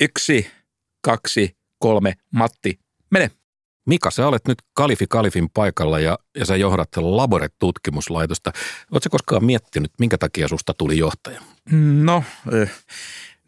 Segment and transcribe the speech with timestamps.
[0.00, 0.50] Yksi,
[1.02, 2.78] kaksi, kolme, Matti,
[3.10, 3.30] mene.
[3.86, 8.52] Mika, sä olet nyt Kalifi Kalifin paikalla ja, ja sä johdat Labore-tutkimuslaitosta.
[8.92, 11.40] Oletko koskaan miettinyt, minkä takia susta tuli johtaja?
[12.02, 12.70] No, eh,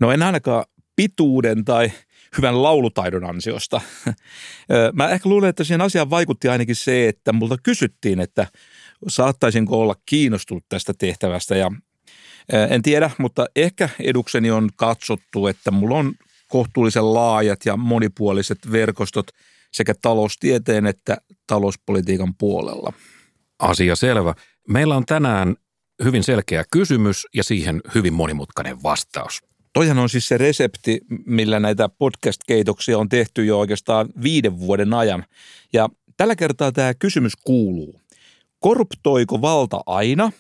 [0.01, 0.65] no en ainakaan
[0.97, 1.93] pituuden tai
[2.37, 3.81] hyvän laulutaidon ansiosta.
[4.71, 8.47] Eh, mä ehkä luulen, että siihen asiaan vaikutti ainakin se, että multa kysyttiin, että
[9.09, 11.73] saattaisinko olla kiinnostunut tästä tehtävästä ja
[12.53, 16.15] eh, en tiedä, mutta ehkä edukseni on katsottu, että mulla on
[16.51, 19.27] kohtuullisen laajat ja monipuoliset verkostot
[19.73, 22.93] sekä taloustieteen että talouspolitiikan puolella.
[23.59, 24.35] Asia selvä.
[24.69, 25.57] Meillä on tänään
[26.05, 29.43] hyvin selkeä kysymys ja siihen hyvin monimutkainen vastaus.
[29.73, 35.25] Toihan on siis se resepti, millä näitä podcast-keitoksia on tehty jo oikeastaan viiden vuoden ajan.
[35.73, 38.01] Ja tällä kertaa tämä kysymys kuuluu.
[38.59, 40.33] Korruptoiko valta aina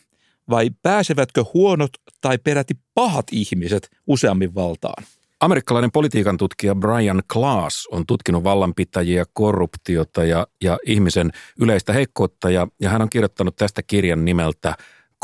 [0.50, 5.04] vai pääsevätkö huonot tai peräti pahat ihmiset useammin valtaan?
[5.40, 12.66] Amerikkalainen politiikan tutkija Brian Klaas on tutkinut vallanpitäjiä, korruptiota ja, ja ihmisen yleistä heikkoutta ja,
[12.80, 14.74] ja hän on kirjoittanut tästä kirjan nimeltä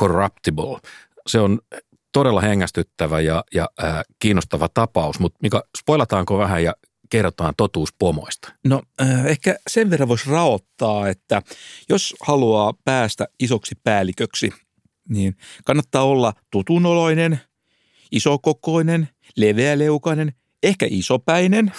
[0.01, 0.79] Corruptible.
[1.27, 1.59] Se on
[2.13, 6.75] todella hengästyttävä ja, ja äh, kiinnostava tapaus, mutta Mika, spoilataanko vähän ja
[7.11, 8.53] kerrotaan totuus pomoista?
[8.65, 11.43] No äh, ehkä sen verran voisi raottaa, että
[11.89, 14.51] jos haluaa päästä isoksi päälliköksi,
[15.09, 17.41] niin kannattaa olla tutunoloinen,
[18.13, 21.73] isokokoinen, leveäleukainen, ehkä isopäinen,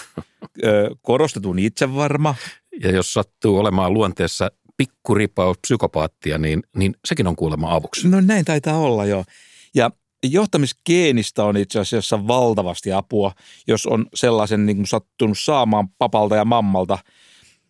[1.02, 2.34] korostetun itsevarma.
[2.82, 8.08] Ja jos sattuu olemaan luonteessa pikkuripaus psykopaattia, niin, niin sekin on kuulemma avuksi.
[8.08, 9.24] No näin taitaa olla jo.
[9.74, 9.90] Ja
[10.22, 13.32] johtamisgeenistä on itse asiassa valtavasti apua,
[13.66, 16.98] jos on sellaisen niin kuin sattunut saamaan papalta ja mammalta.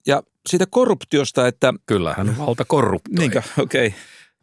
[0.07, 1.75] Ja siitä korruptiosta, että...
[1.87, 3.19] Kyllähän valta korruptoi.
[3.19, 3.87] Niinkö, okei.
[3.87, 3.99] Okay.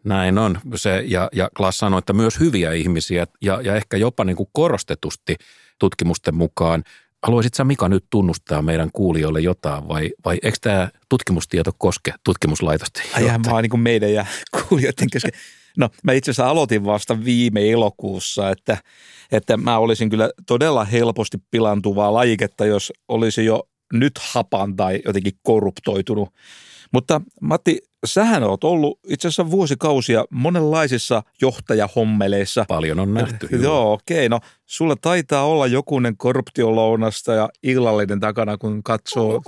[0.05, 0.59] Näin on.
[0.75, 4.49] Se, ja, ja Klaas sanoi, että myös hyviä ihmisiä ja, ja ehkä jopa niin kuin
[4.53, 5.35] korostetusti
[5.79, 6.83] tutkimusten mukaan.
[7.23, 13.01] Haluaisitko Mika nyt tunnustaa meidän kuulijoille jotain vai, vai eikö tämä tutkimustieto koske tutkimuslaitosta?
[13.13, 15.31] Aihän vaan niin kuin meidän ja kuulijoiden kesken.
[15.77, 18.77] No mä itse asiassa aloitin vasta viime elokuussa, että,
[19.31, 23.63] että mä olisin kyllä todella helposti pilantuvaa lajiketta, jos olisi jo
[23.93, 26.29] nyt hapan tai jotenkin korruptoitunut.
[26.93, 32.65] Mutta Matti, sähän oot ollut itse asiassa vuosikausia monenlaisissa johtajahommeleissa.
[32.67, 33.47] Paljon on nähty.
[33.61, 34.17] Joo, okei.
[34.17, 34.29] Okay.
[34.29, 39.41] No sulla taitaa olla jokunen korruptiolounasta ja illallinen takana, kun katsoo.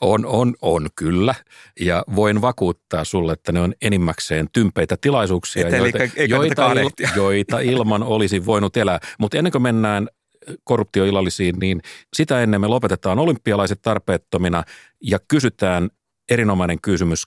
[0.00, 1.34] On, on, on kyllä.
[1.80, 5.98] Ja voin vakuuttaa sulle, että ne on enimmäkseen tympeitä tilaisuuksia, Et joita,
[6.28, 9.00] joita, il, joita ilman olisi voinut elää.
[9.18, 10.08] Mutta ennen kuin mennään
[10.64, 11.80] korruptioillallisiin, niin
[12.14, 14.64] sitä ennen me lopetetaan olympialaiset tarpeettomina
[15.00, 15.90] ja kysytään
[16.30, 17.26] erinomainen kysymys.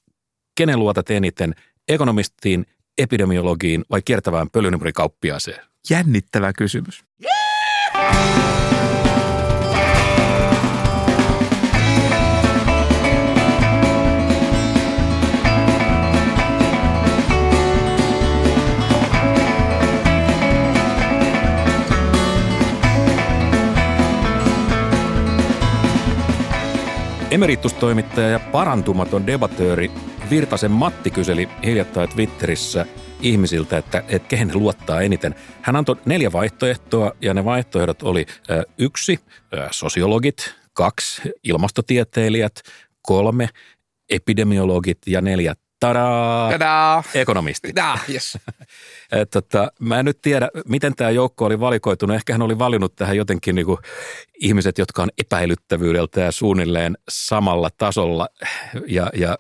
[0.56, 1.56] Kenen luotat eniten,
[1.88, 2.66] ekonomistiin,
[2.98, 5.66] epidemiologiin vai kiertävään pölynimurikauppiaaseen?
[5.90, 7.04] Jännittävä kysymys.
[7.24, 8.53] Yeah!
[27.34, 29.92] Emeritustoimittaja ja parantumaton debatööri
[30.30, 32.86] Virtasen Matti kyseli hiljattain Twitterissä
[33.22, 35.36] ihmisiltä, että, että kehen he luottaa eniten.
[35.62, 39.20] Hän antoi neljä vaihtoehtoa ja ne vaihtoehdot oli ö, yksi,
[39.54, 42.62] ö, sosiologit, kaksi, ilmastotieteilijät,
[43.02, 43.50] kolme,
[44.10, 45.56] epidemiologit ja neljä,
[45.88, 47.04] tadaa, tadaa.
[47.14, 47.74] ekonomisti.
[47.74, 48.38] Tadaa, yes.
[49.34, 52.16] tota, mä en nyt tiedä, miten tämä joukko oli valikoitunut.
[52.16, 53.78] Ehkä hän oli valinnut tähän jotenkin niin kuin
[54.40, 58.28] ihmiset, jotka on epäilyttävyydeltä ja suunnilleen samalla tasolla
[58.88, 59.38] ja, ja,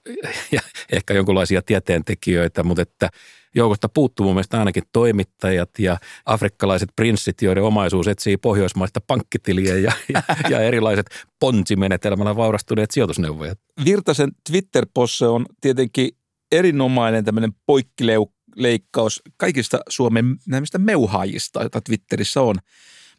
[0.51, 0.61] ja
[0.91, 3.09] ehkä jonkinlaisia tieteentekijöitä, mutta että
[3.55, 9.91] joukosta puuttuu mun mielestä ainakin toimittajat ja afrikkalaiset prinssit, joiden omaisuus etsii pohjoismaista pankkitiliä ja,
[10.13, 11.05] ja, ja erilaiset
[11.39, 13.59] ponsimenetelmällä vaurastuneet sijoitusneuvojat.
[13.85, 16.09] Virtasen Twitter-posse on tietenkin
[16.51, 22.55] erinomainen tämmöinen poikkileikkaus kaikista Suomen näistä meuhaajista, joita Twitterissä on.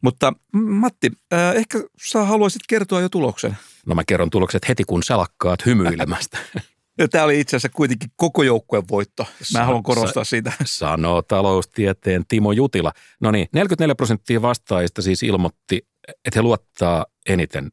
[0.01, 3.57] Mutta Matti, äh, ehkä sä haluaisit kertoa jo tuloksen.
[3.87, 6.39] No mä kerron tulokset heti, kun salakkaat hymyilemästä.
[6.98, 9.22] Ja tämä oli itse asiassa kuitenkin koko joukkueen voitto.
[9.22, 10.53] Mä Sa- haluan korostaa sitä.
[10.65, 12.93] Sanoo taloustieteen Timo Jutila.
[13.21, 17.72] No niin, 44 prosenttia vastaajista siis ilmoitti, että he luottaa eniten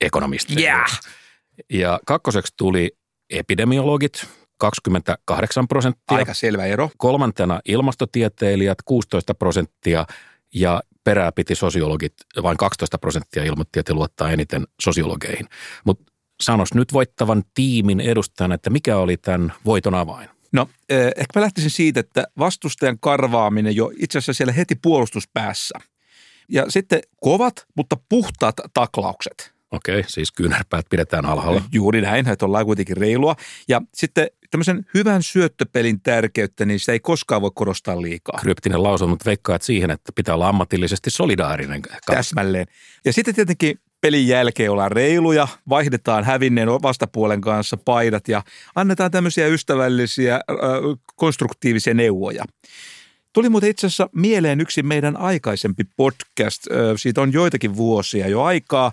[0.00, 0.60] ekonomisteja.
[0.60, 1.00] Yeah.
[1.72, 2.90] Ja kakkoseksi tuli
[3.30, 4.26] epidemiologit,
[4.70, 6.16] 28 prosenttia.
[6.16, 6.90] Aika selvä ero.
[6.96, 10.06] Kolmantena ilmastotieteilijät 16 prosenttia
[10.54, 15.48] ja perää piti sosiologit, vain 12 prosenttia ilmoitti, että luottaa eniten sosiologeihin.
[15.84, 16.12] Mutta
[16.42, 20.28] sanos nyt voittavan tiimin edustajana, että mikä oli tämän voiton avain?
[20.52, 25.78] No eh, ehkä mä lähtisin siitä, että vastustajan karvaaminen jo itse asiassa siellä heti puolustuspäässä.
[26.48, 29.51] Ja sitten kovat, mutta puhtaat taklaukset.
[29.72, 31.62] Okei, siis kyynärpäät pidetään alhaalla.
[31.72, 33.36] Juuri näin, että ollaan kuitenkin reilua.
[33.68, 38.38] Ja sitten tämmöisen hyvän syöttöpelin tärkeyttä, niin sitä ei koskaan voi korostaa liikaa.
[38.40, 41.82] Kryptinen lausunut, mutta veikkaat siihen, että pitää olla ammatillisesti solidaarinen.
[42.06, 42.66] Täsmälleen.
[43.04, 48.42] Ja sitten tietenkin pelin jälkeen ollaan reiluja, vaihdetaan hävinneen vastapuolen kanssa paidat ja
[48.74, 50.40] annetaan tämmöisiä ystävällisiä, äh,
[51.16, 52.44] konstruktiivisia neuvoja.
[53.32, 56.62] Tuli muuten itse asiassa mieleen yksi meidän aikaisempi podcast,
[56.96, 58.92] siitä on joitakin vuosia jo aikaa,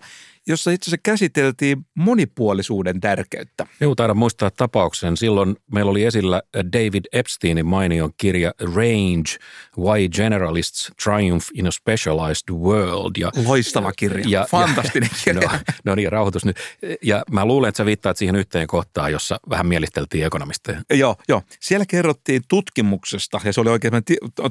[0.50, 3.68] jossa itse asiassa käsiteltiin monipuolisuuden tärkeyttä.
[3.80, 5.18] Joo, taidan muistaa tapauksen.
[5.18, 6.42] Silloin meillä oli esillä
[6.74, 9.30] David Epsteinin mainion kirja Range,
[9.78, 13.12] Why Generalists Triumph in a Specialized World.
[13.18, 15.50] Ja, Loistava kirja, ja, fantastinen ja, kirja.
[15.52, 16.58] No, no niin, rauhoitus nyt.
[17.02, 20.82] Ja mä luulen, että sä viittaat siihen yhteen kohtaan, jossa vähän mielisteltiin ekonomisteja.
[20.94, 21.42] Joo, joo.
[21.60, 23.94] Siellä kerrottiin tutkimuksesta, ja se oli oikein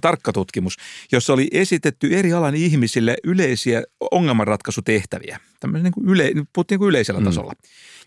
[0.00, 0.76] tarkka tutkimus,
[1.12, 6.88] jossa oli esitetty eri alan ihmisille yleisiä ongelmanratkaisutehtäviä tämmöinen niin kuin yle, puhuttiin niin kuin
[6.88, 7.26] yleisellä mm.
[7.26, 7.52] tasolla.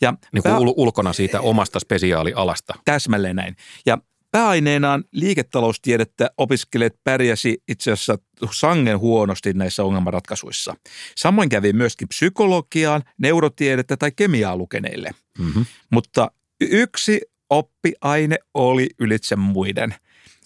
[0.01, 2.73] Ja niin kuin pää, ulkona siitä omasta spesiaalialasta.
[2.85, 3.55] Täsmälleen näin.
[3.85, 3.97] Ja
[4.31, 8.17] pääaineenaan liiketaloustiedettä opiskelijat pärjäsi itse asiassa
[8.51, 10.75] sangen huonosti näissä ongelmanratkaisuissa.
[11.15, 15.11] Samoin kävi myöskin psykologiaan, neurotiedettä tai kemiaa lukeneille.
[15.39, 15.65] Mm-hmm.
[15.89, 16.31] Mutta
[16.61, 19.95] yksi oppiaine oli ylitse muiden.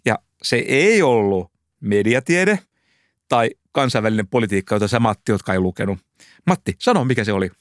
[0.06, 2.60] Ja se ei ollut mediatiede
[3.28, 6.00] tai kansainvälinen politiikka, jota sä Matti, jotka ei lukenut.
[6.48, 7.52] Matti, sano mikä se oli.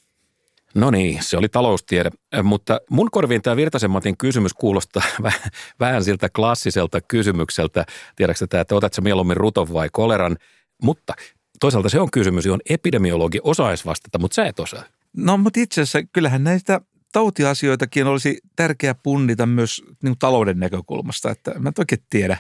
[0.74, 2.10] No niin, se oli taloustiede,
[2.42, 5.02] mutta mun korviin tämä Virtasen Matin kysymys kuulostaa
[5.80, 7.84] vähän siltä klassiselta kysymykseltä.
[8.16, 10.36] Tiedätkö tämä, että otatko mieluummin ruton vai koleran?
[10.82, 11.14] Mutta
[11.60, 14.84] toisaalta se on kysymys, johon epidemiologi osaisi vastata, mutta sä et osaa.
[15.16, 16.80] No mutta itse asiassa kyllähän näistä
[17.12, 22.36] tautiasioitakin olisi tärkeää punnita myös niin talouden näkökulmasta, että mä en oikein tiedä.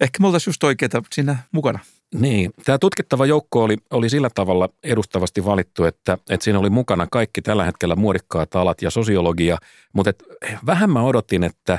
[0.00, 1.78] Ehkä me oltaisiin just oikeita siinä mukana.
[2.14, 7.06] Niin, tämä tutkittava joukko oli, oli sillä tavalla edustavasti valittu, että, että siinä oli mukana
[7.10, 9.58] kaikki tällä hetkellä muodikkaat alat ja sosiologia,
[9.92, 10.24] mutta et,
[10.66, 11.78] vähän mä odotin, että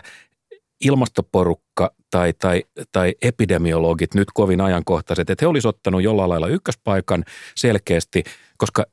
[0.81, 7.24] ilmastoporukka tai, tai, tai epidemiologit nyt kovin ajankohtaiset, että he olisivat ottanut jollain lailla ykköspaikan
[7.56, 8.24] selkeästi,
[8.57, 8.86] koska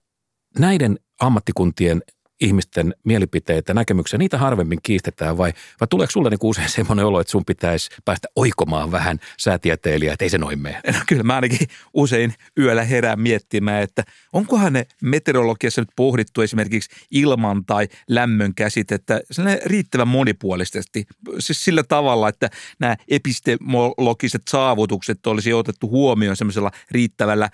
[0.59, 2.03] näiden ammattikuntien
[2.41, 7.31] ihmisten mielipiteitä, näkemyksiä, niitä harvemmin kiistetään vai, vai tuleeko sulle niin usein semmoinen olo, että
[7.31, 10.81] sun pitäisi päästä oikomaan vähän säätieteilijää, että ei se noin mene?
[10.87, 16.91] No kyllä mä ainakin usein yöllä herään miettimään, että onkohan ne meteorologiassa nyt pohdittu esimerkiksi
[17.11, 19.21] ilman tai lämmön käsitettä
[19.65, 21.07] riittävän monipuolisesti,
[21.39, 22.51] siis sillä tavalla, että
[22.81, 27.51] nämä epistemologiset saavutukset olisi otettu huomioon semmoisella riittävällä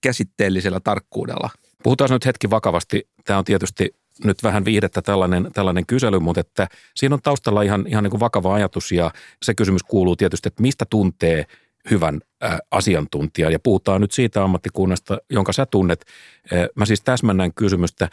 [0.00, 1.50] käsitteellisellä tarkkuudella.
[1.82, 3.08] Puhutaan nyt hetki vakavasti.
[3.24, 7.84] Tämä on tietysti nyt vähän viihdettä tällainen, tällainen kysely, mutta että siinä on taustalla ihan,
[7.88, 9.10] ihan niin kuin vakava ajatus ja
[9.42, 11.46] se kysymys kuuluu tietysti, että mistä tuntee
[11.90, 16.04] hyvän ä, asiantuntijan ja puhutaan nyt siitä ammattikunnasta, jonka sä tunnet.
[16.52, 18.08] Ä, mä siis täsmännän kysymystä,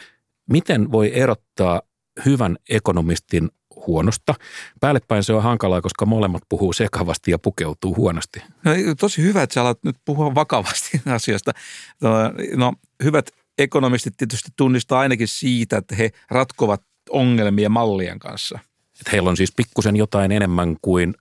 [0.50, 1.82] miten voi erottaa
[2.24, 3.48] hyvän ekonomistin
[3.86, 4.34] huonosta.
[4.80, 8.42] Päällepäin se on hankalaa, koska molemmat puhuu sekavasti ja pukeutuu huonosti.
[8.64, 11.52] No, tosi hyvä, että sä alat nyt puhua vakavasti asiasta.
[12.00, 12.10] No,
[12.56, 12.72] no
[13.04, 18.58] hyvät ekonomistit tietysti tunnistaa ainakin siitä, että he ratkovat ongelmia mallien kanssa.
[19.00, 21.14] Että heillä on siis pikkusen jotain enemmän kuin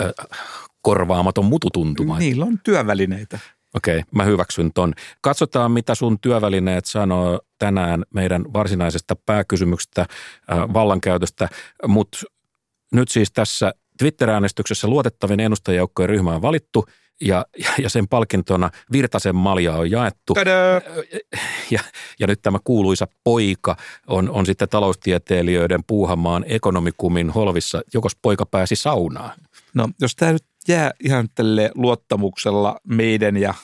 [0.00, 0.10] äh,
[0.82, 2.18] korvaamaton mututuntuma.
[2.18, 3.38] Niillä on työvälineitä.
[3.74, 4.94] Okei, okay, mä hyväksyn ton.
[5.20, 10.08] Katsotaan, mitä sun työvälineet sanoo tänään meidän varsinaisesta pääkysymyksestä äh,
[10.72, 11.48] vallankäytöstä,
[11.86, 12.18] mutta
[12.92, 16.84] nyt siis tässä Twitter-äänestyksessä luotettavin ennustajajoukkojen ryhmä on valittu–
[17.20, 17.46] ja,
[17.78, 20.34] ja sen palkintona Virtasen malja on jaettu.
[21.70, 21.80] Ja,
[22.20, 28.76] ja nyt tämä kuuluisa poika on, on sitten taloustieteilijöiden puuhamaan ekonomikumin holvissa, jokos poika pääsi
[28.76, 29.38] saunaan.
[29.74, 33.54] No jos tämä nyt jää ihan tälle luottamuksella meidän ja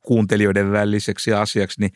[0.00, 1.92] kuuntelijoiden väliseksi asiaksi, niin,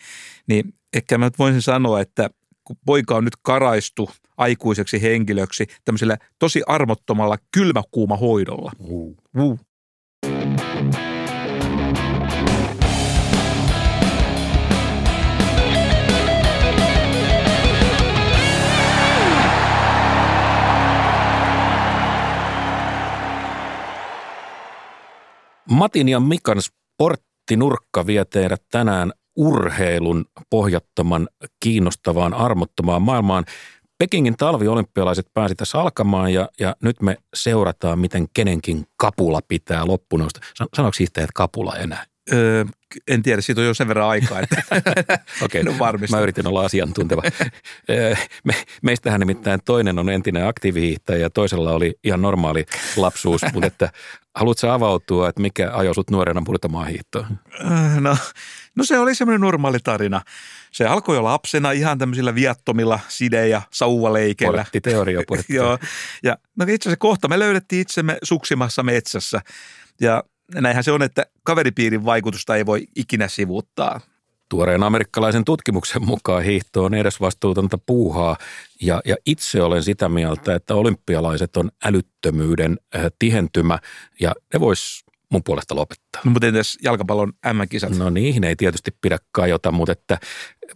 [0.47, 2.31] niin ehkä mä nyt voisin sanoa, että
[2.65, 8.73] kun poika on nyt karaistu aikuiseksi henkilöksi tämmöisellä tosi armottomalla kylmäkuuma hoidolla.
[8.79, 9.17] Uh.
[9.39, 9.61] Uh.
[25.71, 31.29] Matin ja Mikan sporttinurkka vie teidät tänään urheilun pohjattoman,
[31.61, 33.45] kiinnostavaan, armottomaan maailmaan.
[33.99, 40.41] Pekingin talviolympialaiset pääsi tässä alkamaan ja, ja nyt me seurataan, miten kenenkin kapula pitää loppunousta.
[40.77, 42.05] Sanoiko että kapula enää?
[42.33, 42.65] Öö,
[43.09, 44.63] en tiedä, siitä on jo sen verran aikaa, että
[45.45, 46.17] Okei, en ole varmista.
[46.17, 47.23] mä yritin olla asiantunteva.
[48.45, 52.67] Me, meistähän nimittäin toinen on entinen aktiivihiihtäjä ja toisella oli ihan normaali
[52.97, 53.93] lapsuus, mutta että
[54.35, 57.27] haluatko avautua, että mikä ajoi sut nuorena murtamaan hiihtoon?
[58.01, 58.17] No,
[58.75, 60.23] no se oli semmoinen normaali tarina.
[60.73, 64.65] Se alkoi jo lapsena ihan tämmöisillä viattomilla side- ja sauvaleikeillä.
[64.83, 65.21] Teoria.
[65.49, 65.79] Joo,
[66.23, 69.41] ja no itse asiassa kohta me löydettiin itsemme suksimassa metsässä.
[70.01, 74.01] Ja näinhän se on, että kaveripiirin vaikutusta ei voi ikinä sivuuttaa.
[74.49, 78.37] Tuoreen amerikkalaisen tutkimuksen mukaan hiihto on edesvastuutonta puuhaa
[78.81, 83.79] ja, ja itse olen sitä mieltä, että olympialaiset on älyttömyyden äh, tihentymä
[84.21, 86.23] ja ne vois mun puolesta lopettaa.
[86.25, 87.97] No, mutta entäs jalkapallon M-kisat?
[87.97, 90.19] No niihin ei tietysti pidä kajota, mutta, että,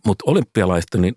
[0.06, 1.14] mutta olympialaista, niin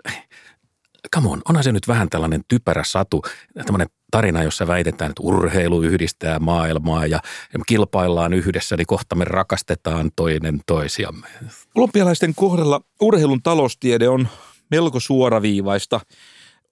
[1.15, 3.21] come on, onhan se nyt vähän tällainen typerä satu,
[3.65, 7.19] tämmöinen tarina, jossa väitetään, että urheilu yhdistää maailmaa ja
[7.67, 11.27] kilpaillaan yhdessä, niin kohta me rakastetaan toinen toisiamme.
[11.75, 14.27] Olympialaisten kohdalla urheilun taloustiede on
[14.71, 15.99] melko suoraviivaista.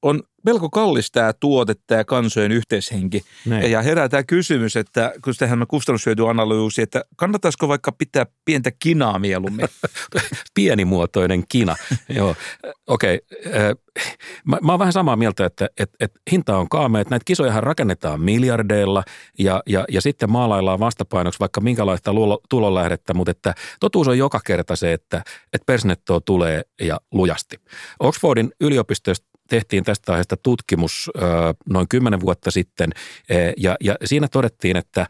[0.01, 3.21] On melko kallis tämä tuote, tämä kansojen yhteishenki.
[3.45, 3.71] Näin.
[3.71, 9.67] Ja herää tämä kysymys, että kun tehdään kustannushyötyanalyysi, että kannattaisiko vaikka pitää pientä kinaa mieluummin?
[10.55, 11.75] Pienimuotoinen kina.
[12.17, 12.35] Joo,
[12.87, 13.21] okei.
[13.47, 13.75] Okay.
[14.45, 17.63] Mä, mä oon vähän samaa mieltä, että et, et hinta on kaamea, että näitä kisojahan
[17.63, 19.03] rakennetaan miljardeilla
[19.39, 22.11] ja, ja, ja sitten maalaillaan vastapainoksi vaikka minkälaista
[22.49, 27.57] tulonlähdettä, mutta että totuus on joka kerta se, että, että persnettoa tulee ja lujasti.
[27.99, 31.11] Oxfordin yliopistosta tehtiin tästä aiheesta tutkimus
[31.69, 32.89] noin kymmenen vuotta sitten
[33.29, 35.07] e, ja, ja siinä todettiin, että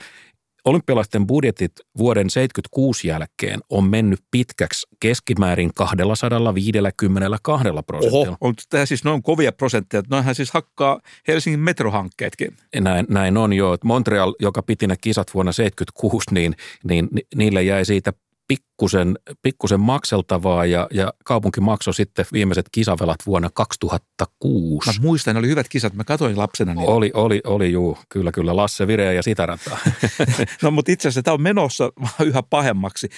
[0.65, 8.27] olympialaisten budjetit vuoden 76 jälkeen on mennyt pitkäksi keskimäärin 252 prosentilla.
[8.27, 10.03] Oho, on tämä siis noin kovia prosentteja.
[10.09, 12.57] Noinhan siis hakkaa Helsingin metrohankkeetkin.
[12.79, 13.77] Näin, näin on jo.
[13.83, 18.13] Montreal, joka piti ne kisat vuonna 76, niin, niin ni- niille jäi siitä
[18.49, 24.89] pikkusen, pikkusen makseltavaa ja, ja kaupunki maksoi sitten viimeiset kisavelat vuonna 2006.
[24.89, 25.93] Mä muistan, ne oli hyvät kisat.
[25.93, 26.91] Mä katsoin lapsena niitä.
[26.91, 29.77] Oli, oli, oli juu, kyllä, kyllä, Lasse Vireä ja sitä rataa.
[30.63, 31.91] No mutta itse asiassa tämä on menossa
[32.25, 33.09] yhä pahemmaksi.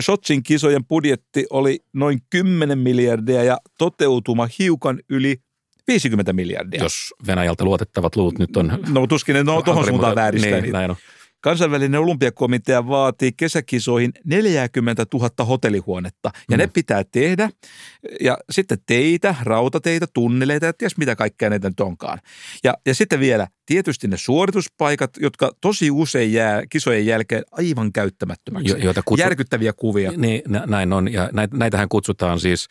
[0.00, 5.36] Shotsin kisojen budjetti oli noin 10 miljardia ja toteutuma hiukan yli
[5.88, 6.82] 50 miljardia.
[6.82, 8.78] Jos Venäjältä luotettavat luut nyt on...
[8.88, 10.78] No tuskin ne no, tuohon suuntaan vääristää niin, niitä.
[10.78, 10.96] näin on.
[11.40, 16.60] Kansainvälinen olympiakomitea vaatii kesäkisoihin 40 000 hotellihuonetta ja mm.
[16.60, 17.50] ne pitää tehdä.
[18.20, 22.18] Ja sitten teitä, rautateitä, tunneleita ja ties mitä kaikkea näitä nyt onkaan.
[22.64, 28.70] Ja, ja sitten vielä tietysti ne suorituspaikat, jotka tosi usein jää kisojen jälkeen aivan käyttämättömäksi.
[28.70, 30.12] Jo- joita kutsu- Järkyttäviä kuvia.
[30.16, 31.12] Niin, nä- näin on.
[31.12, 32.68] Ja näit- näitähän kutsutaan siis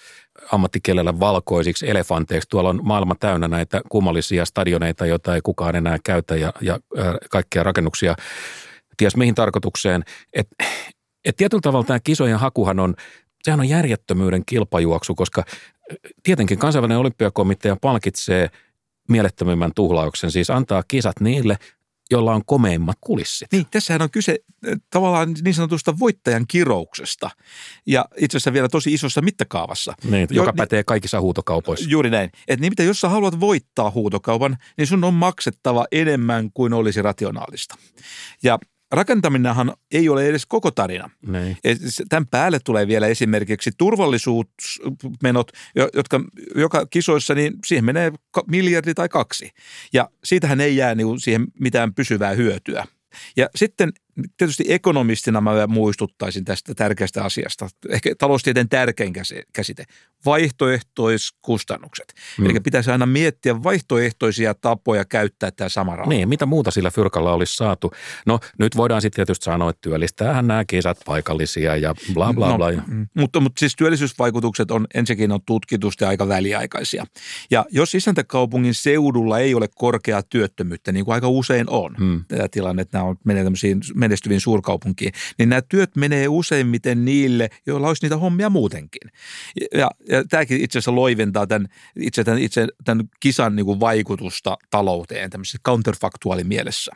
[0.52, 2.50] ammattikielellä valkoisiksi elefanteiksi.
[2.50, 6.80] Tuolla on maailma täynnä näitä kummallisia stadioneita, joita ei kukaan enää käytä ja, ja
[7.30, 8.16] kaikkia rakennuksia
[9.00, 10.04] ties mihin tarkoitukseen.
[10.34, 10.48] Et,
[11.26, 12.96] et tietyllä tavalla tämä kisojen hakuhan on,
[13.44, 15.44] sehän on järjettömyyden kilpajuoksu, koska
[16.24, 18.50] tietenkin kansainvälinen olympiakomitea palkitsee
[19.10, 21.58] mielettömimmän tuhlauksen, siis antaa kisat niille,
[22.12, 23.52] jolla on komeimmat kulissit.
[23.52, 24.40] Niin, tässähän on kyse
[24.90, 27.30] tavallaan niin sanotusta voittajan kirouksesta
[27.86, 29.94] ja itse asiassa vielä tosi isossa mittakaavassa.
[30.04, 31.90] Niin, Jo- joka niin- pätee kaikissa huutokaupoissa.
[31.90, 32.30] Juuri näin.
[32.48, 37.76] Että nimittäin jos sä haluat voittaa huutokaupan, niin sun on maksettava enemmän kuin olisi rationaalista.
[38.44, 38.60] Ja
[38.92, 41.10] rakentaminenhan ei ole edes koko tarina.
[41.88, 46.20] Se- Tämän päälle tulee vielä esimerkiksi turvallisuusmenot, jo- jotka
[46.56, 48.12] joka kisoissa, niin siihen menee
[48.48, 49.50] miljardi tai kaksi.
[49.94, 52.86] Ja siitähän ei jää niin siihen mitään pysyvää hyötyä.
[53.38, 53.92] Ja sitten
[54.38, 59.84] tietysti ekonomistina mä muistuttaisin tästä tärkeästä asiasta, ehkä taloustieteen tärkein käsi- käsite,
[60.26, 62.14] vaihtoehtoiskustannukset.
[62.38, 62.44] Mm.
[62.44, 62.50] Mm.
[62.50, 66.10] Eli pitäisi aina miettiä vaihtoehtoisia tapoja käyttää tämä sama raha.
[66.10, 67.92] Niin, mitä muuta sillä fyrkalla olisi saatu?
[68.26, 72.72] No nyt voidaan sitten tietysti sanoa, että työllistäähän nämä kisat paikallisia ja bla bla bla.
[72.72, 77.06] No, mm, mutta, mutta siis työllisyysvaikutukset on ensinnäkin on tutkitusti aika väliaikaisia.
[77.52, 82.26] Ja jos isäntäkaupungin seudulla ei ole korkeaa työttömyyttä, niin kuin aika usein on, Hmm.
[82.28, 87.50] tämä tilanne, että nämä on, menee tämmöisiin menestyviin suurkaupunkiin, niin nämä työt menee useimmiten niille,
[87.66, 89.12] joilla olisi niitä hommia muutenkin.
[89.74, 91.68] Ja, ja tämäkin itse asiassa loiventaa tämän,
[92.00, 96.92] itse, tämän, itse tämän kisan niin kuin vaikutusta talouteen tämmöisessä counterfaktuaalimielessä.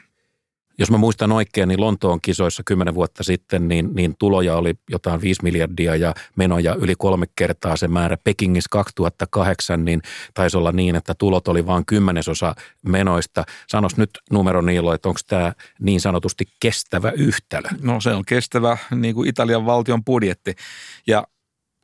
[0.78, 5.22] Jos mä muistan oikein, niin Lontoon kisoissa kymmenen vuotta sitten, niin, niin tuloja oli jotain
[5.22, 8.18] 5 miljardia ja menoja yli kolme kertaa se määrä.
[8.24, 10.02] Pekingissä 2008, niin
[10.34, 12.56] taisi olla niin, että tulot oli vain kymmenesosa
[12.88, 13.44] menoista.
[13.68, 17.70] Sanos nyt numero Niilo, että onko tämä niin sanotusti kestävä yhtälö?
[17.82, 20.56] No se on kestävä niin kuin Italian valtion budjetti.
[21.08, 21.28] Ja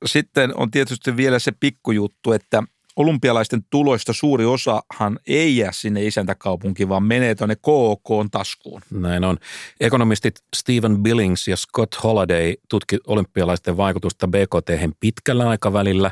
[0.05, 2.63] sitten on tietysti vielä se pikkujuttu, että
[2.99, 8.81] olympialaisten tuloista suuri osahan ei jää sinne isäntäkaupunkiin, vaan menee tuonne KOK taskuun.
[8.91, 9.37] Näin on.
[9.79, 16.11] Ekonomistit Stephen Billings ja Scott Holiday tutki olympialaisten vaikutusta BKT pitkällä aikavälillä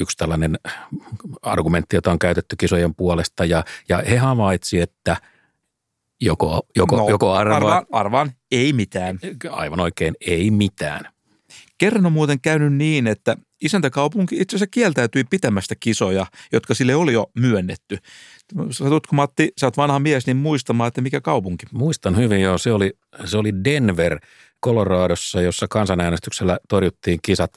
[0.00, 0.58] yksi tällainen
[1.42, 5.16] argumentti, jota on käytetty kisojen puolesta, ja, ja he havaitsivat, että
[6.20, 9.18] joko, joko, no, joko arvaan, arvaan, arvaan, ei mitään.
[9.50, 11.08] Aivan oikein, ei mitään.
[11.78, 17.12] Kerran on muuten käynyt niin, että isäntäkaupunki itse asiassa kieltäytyi pitämästä kisoja, jotka sille oli
[17.12, 17.98] jo myönnetty.
[18.70, 21.66] Satutko Matti, sä oot vanha mies, niin muistamaan, että mikä kaupunki?
[21.72, 22.92] Muistan hyvin joo, se oli,
[23.24, 24.20] se oli Denver,
[24.64, 27.54] Coloradossa, jossa kansanäänestyksellä torjuttiin kisat.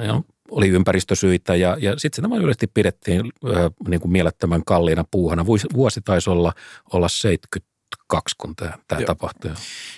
[0.00, 5.46] Ja oli ympäristösyitä ja, ja sitten sitä yleisesti pidettiin äh, niin kuin mielettömän kalliina puuhana.
[5.46, 6.52] Vuosi, vuosi taisi olla,
[6.92, 9.50] olla 72, kun tämä, tämä tapahtui.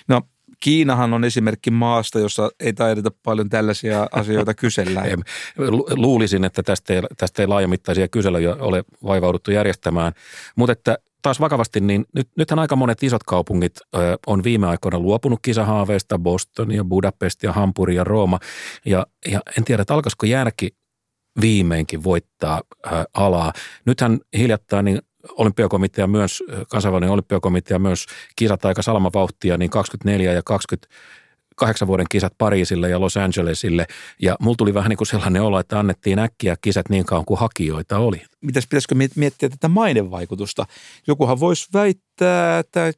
[0.07, 0.21] No
[0.59, 5.03] Kiinahan on esimerkki maasta, jossa ei taideta paljon tällaisia asioita kysellä.
[5.95, 10.13] Luulisin, että tästä ei, tästä ei laajamittaisia kyselyjä ole vaivauduttu järjestämään,
[10.55, 14.99] mutta että taas vakavasti, niin nyt, nythän aika monet isot kaupungit ö, on viime aikoina
[14.99, 18.39] luopunut kisahaaveista, Boston ja Budapest ja Hampuri ja Rooma.
[18.85, 20.69] Ja, ja en tiedä, että alkaisiko järki
[21.41, 23.53] viimeinkin voittaa ö, alaa.
[23.85, 28.05] Nythän hiljattain niin olympiakomitea myös, kansainvälinen olympiakomitea myös
[28.35, 30.87] kisat aika salamavauhtia, niin 24 ja 20
[31.55, 33.87] kahdeksan vuoden kisat Pariisille ja Los Angelesille.
[34.21, 37.39] Ja mulla tuli vähän niin kuin sellainen olo, että annettiin äkkiä kisat niin kauan kuin
[37.39, 38.21] hakijoita oli.
[38.41, 40.65] Mitäs pitäisikö miettiä tätä mainevaikutusta?
[41.07, 42.93] Jokuhan voisi väittää, että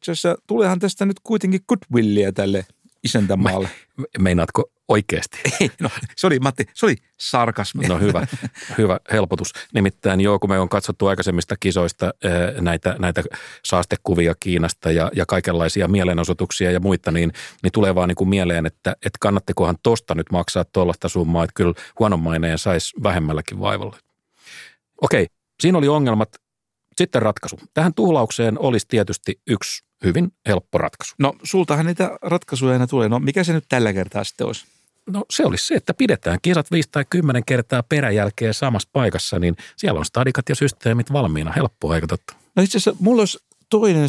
[0.47, 2.65] tuleehan tästä nyt kuitenkin goodwillia tälle
[3.03, 3.69] isäntämaalle.
[3.97, 5.39] Me, meinaatko oikeasti?
[5.61, 7.87] Ei, no, se oli Matti, se oli sarkasmi.
[7.87, 8.27] No hyvä,
[8.77, 9.53] hyvä helpotus.
[9.73, 13.23] Nimittäin joo, kun me on katsottu aikaisemmista kisoista eh, näitä, näitä
[13.65, 18.65] saastekuvia Kiinasta ja, ja kaikenlaisia mielenosoituksia ja muita, niin, niin tulee vaan niin kuin mieleen,
[18.65, 23.97] että, että kannattikohan tosta nyt maksaa tuollaista summaa, että kyllä huonon maineen saisi vähemmälläkin vaivalla.
[25.01, 25.27] Okei,
[25.61, 26.29] siinä oli ongelmat.
[26.99, 27.59] Sitten ratkaisu.
[27.73, 31.15] Tähän tuhlaukseen olisi tietysti yksi hyvin helppo ratkaisu.
[31.17, 33.09] No sultahan niitä ratkaisuja aina tulee.
[33.09, 34.65] No mikä se nyt tällä kertaa sitten olisi?
[35.09, 39.55] No se olisi se, että pidetään kisat 5 tai 10 kertaa peräjälkeen samassa paikassa, niin
[39.77, 41.51] siellä on stadikat ja systeemit valmiina.
[41.51, 42.35] Helppo aika totta.
[42.55, 43.39] No itse asiassa mulla olisi
[43.69, 44.05] toinen,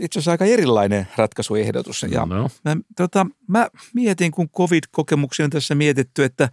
[0.00, 2.02] itse asiassa aika erilainen ratkaisuehdotus.
[2.10, 2.50] Ja no.
[2.64, 6.48] mä, tota, mä mietin, kun covid-kokemuksia on tässä mietitty, että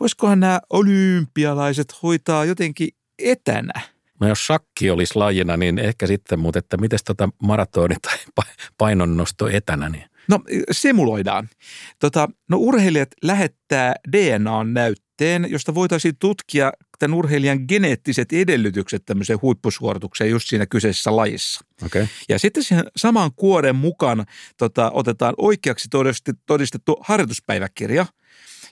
[0.00, 3.80] voisikohan nämä olympialaiset hoitaa jotenkin etänä–
[4.20, 8.18] No jos shakki olisi lajina, niin ehkä sitten, mutta että miten tota maratoni tai
[8.78, 10.40] painonnosto etänä, niin No
[10.70, 11.48] simuloidaan.
[11.98, 20.48] Tota, no urheilijat lähettää DNA-näytteen, josta voitaisiin tutkia tämän urheilijan geneettiset edellytykset tämmöiseen huippusuoritukseen just
[20.48, 21.60] siinä kyseisessä lajissa.
[21.86, 22.06] Okay.
[22.28, 24.26] Ja sitten siihen saman kuoren mukaan
[24.58, 25.88] tota, otetaan oikeaksi
[26.46, 28.06] todistettu harjoituspäiväkirja–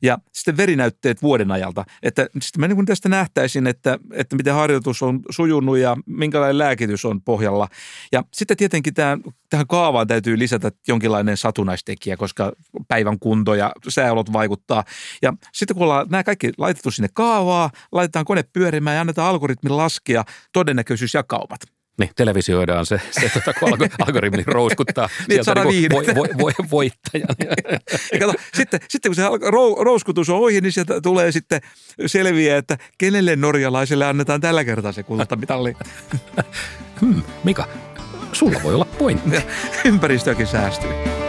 [0.02, 1.84] ja sitten verinäytteet vuoden ajalta.
[2.02, 7.04] Että sitten me niin tästä nähtäisin, että, että miten harjoitus on sujunut ja minkälainen lääkitys
[7.04, 7.68] on pohjalla.
[8.12, 12.52] Ja sitten tietenkin tähän, tähän kaavaan täytyy lisätä jonkinlainen satunnaistekijä, koska
[12.88, 14.84] päivän kunto ja sääolot vaikuttaa.
[15.22, 19.76] Ja sitten kun ollaan nämä kaikki laitettu sinne kaavaa, laitetaan kone pyörimään ja annetaan algoritmin
[19.76, 21.75] laskea todennäköisyysjakaumat.
[21.98, 23.68] Niin, televisioidaan se, se tota, kun
[24.06, 27.28] algoritmi rouskuttaa niin, sieltä niin vo, vo, vo, voittajan.
[28.12, 31.60] ja kato, sitten, sitten kun se rou, rouskutus on ohi, niin sieltä tulee sitten
[32.06, 35.76] selviä, että kenelle norjalaiselle annetaan tällä kertaa se kultamitalli.
[37.00, 37.68] hmm, Mika,
[38.32, 39.36] sulla voi olla pointti.
[39.84, 41.25] Ympäristöäkin säästyy.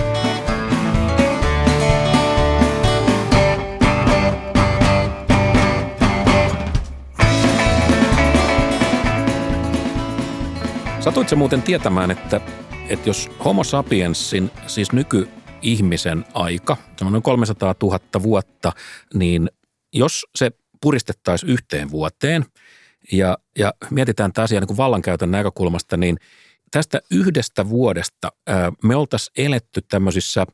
[11.08, 12.42] Satuitko muuten tietämään, että,
[12.90, 18.72] että jos homo sapiensin, siis nykyihmisen aika, noin 300 000 vuotta,
[19.14, 19.50] niin
[19.94, 22.46] jos se puristettaisiin yhteen vuoteen
[23.12, 26.18] ja, ja mietitään tämä asia niin kuin vallankäytön näkökulmasta, niin
[26.78, 28.32] tästä yhdestä vuodesta
[28.84, 30.46] me oltaisiin eletty tämmöisissä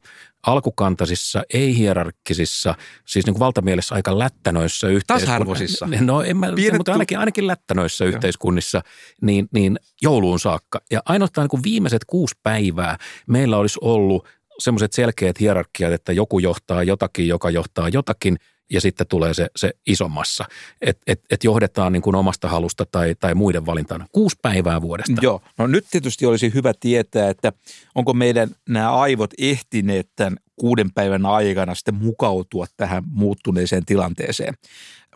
[0.47, 5.87] alkukantaisissa, ei-hierarkkisissa, siis niin kuin valtamielessä aika lättänöissä yhteiskunnissa.
[6.01, 6.77] No en mä, Piirretty.
[6.77, 8.81] mutta ainakin, ainakin lättänöissä yhteiskunnissa,
[9.21, 10.81] niin, niin jouluun saakka.
[10.91, 14.27] Ja ainoastaan niin kuin viimeiset kuusi päivää meillä olisi ollut
[14.59, 18.37] semmoiset selkeät hierarkiat, että joku johtaa jotakin, joka johtaa jotakin–
[18.69, 20.45] ja sitten tulee se, se isommassa,
[20.81, 24.05] että et, et johdetaan niin kuin omasta halusta tai, tai muiden valintana.
[24.11, 25.21] Kuusi päivää vuodesta.
[25.21, 27.53] Joo, no nyt tietysti olisi hyvä tietää, että
[27.95, 34.53] onko meidän nämä aivot ehtineet tämän kuuden päivän aikana sitten mukautua tähän muuttuneeseen tilanteeseen.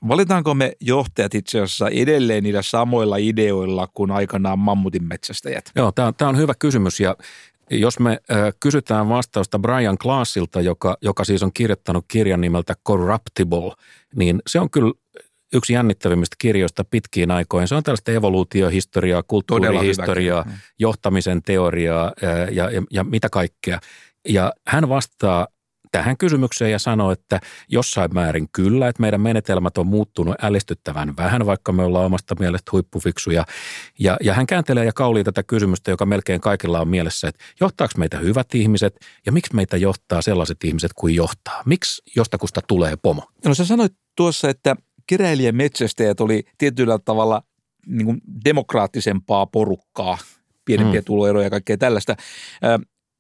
[0.07, 5.71] Valitaanko me johtajat itse asiassa edelleen niillä samoilla ideoilla kuin aikanaan mammutin metsästäjät?
[5.75, 7.15] Joo, tämä on, tämä on hyvä kysymys ja
[7.71, 8.19] jos me
[8.59, 13.73] kysytään vastausta Brian Classilta, joka, joka siis on kirjoittanut kirjan nimeltä Corruptible,
[14.15, 14.93] niin se on kyllä
[15.53, 17.67] yksi jännittävimmistä kirjoista pitkiin aikoihin.
[17.67, 20.45] Se on tällaista evoluutiohistoriaa, kulttuurihistoriaa,
[20.79, 22.11] johtamisen teoriaa
[22.51, 23.79] ja, ja, ja mitä kaikkea.
[24.29, 25.47] Ja hän vastaa
[25.91, 31.45] tähän kysymykseen ja sanoo, että jossain määrin kyllä, että meidän menetelmät on muuttunut ällistyttävän vähän,
[31.45, 33.45] vaikka me ollaan omasta mielestä huippufiksuja.
[33.99, 37.93] Ja, ja hän kääntelee ja kaulii tätä kysymystä, joka melkein kaikilla on mielessä, että johtaako
[37.97, 41.63] meitä hyvät ihmiset ja miksi meitä johtaa sellaiset ihmiset kuin johtaa?
[41.65, 43.23] Miksi jostakusta tulee pomo?
[43.45, 44.75] No sä sanoit tuossa, että
[45.07, 47.43] keräilijän metsästäjät oli tietyllä tavalla
[47.87, 50.17] niin kuin demokraattisempaa porukkaa,
[50.65, 51.05] pienempiä mm.
[51.05, 52.15] tuloeroja ja kaikkea tällaista.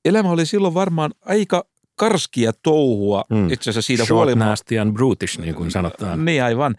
[0.05, 1.65] Elämä oli silloin varmaan aika
[1.97, 3.51] karskia touhua mm.
[3.51, 4.49] itse asiassa siitä Short, huolimatta.
[4.49, 6.25] nasty and brutish, niin kuin sanotaan.
[6.25, 6.75] Niin aivan.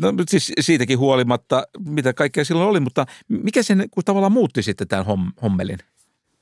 [0.00, 4.88] No, siis siitäkin huolimatta, mitä kaikkea silloin oli, mutta mikä sen kun tavallaan muutti sitten
[4.88, 5.06] tämän
[5.42, 5.78] hommelin?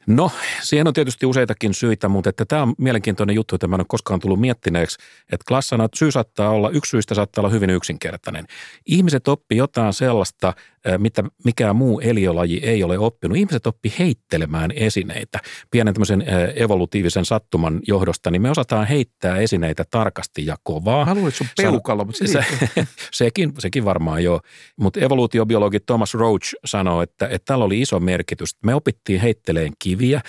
[0.07, 0.31] No,
[0.63, 3.87] siihen on tietysti useitakin syitä, mutta että tämä on mielenkiintoinen juttu, että mä en ole
[3.89, 4.99] koskaan tullut miettineeksi,
[5.33, 8.47] että klassana syy saattaa olla, yksi syystä saattaa olla hyvin yksinkertainen.
[8.87, 10.53] Ihmiset oppi jotain sellaista,
[10.99, 13.39] mitä mikään muu eliölaji ei ole oppinut.
[13.39, 15.41] Ihmiset oppi heittelemään esineitä.
[15.71, 16.25] Pienen tämmöisen
[16.57, 21.15] evolutiivisen sattuman johdosta, niin me osataan heittää esineitä tarkasti ja kovaa.
[21.15, 22.45] Se on peukalo, mutta se, se,
[23.13, 24.41] sekin, sekin varmaan joo.
[24.77, 28.57] Mutta evoluutiobiologi Thomas Roach sanoi, että, että tällä oli iso merkitys.
[28.65, 30.21] Me opittiin heitteleen kiviä.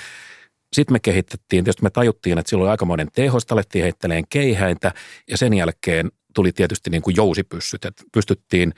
[0.73, 4.91] Sitten me kehitettiin, tietysti me tajuttiin, että silloin aikamoinen teho, sitten alettiin heitteleen keihäintä
[5.29, 8.73] ja sen jälkeen tuli tietysti niin kuin jousipyssyt, että pystyttiin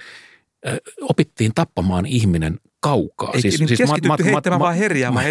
[1.01, 3.31] opittiin tappamaan ihminen kaukaa.
[3.33, 5.25] Ei, siis, niin siis mat, mat, heittämään mat, vaan herjaa, mat,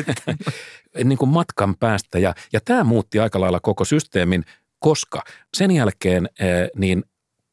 [1.05, 2.19] niin kuin matkan päästä.
[2.19, 4.45] Ja, ja tämä muutti aika lailla koko systeemin,
[4.79, 5.23] koska
[5.57, 6.29] sen jälkeen
[6.77, 7.05] niin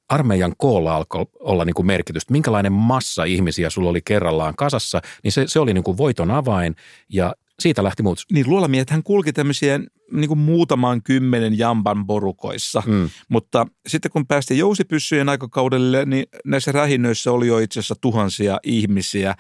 [0.09, 2.31] armeijan koolla alkoi olla niin kuin merkitystä.
[2.31, 6.75] Minkälainen massa ihmisiä sulla oli kerrallaan kasassa, niin se, se oli niin kuin voiton avain.
[7.09, 8.25] Ja siitä lähti muutos.
[8.31, 9.79] Niin luolamiehet hän kulki tämmöisiä
[10.11, 13.09] niin kuin muutaman kymmenen jamban porukoissa, mm.
[13.29, 19.35] mutta sitten kun päästiin jousipyssyjen aikakaudelle, niin näissä rähinnöissä oli jo itse asiassa tuhansia ihmisiä.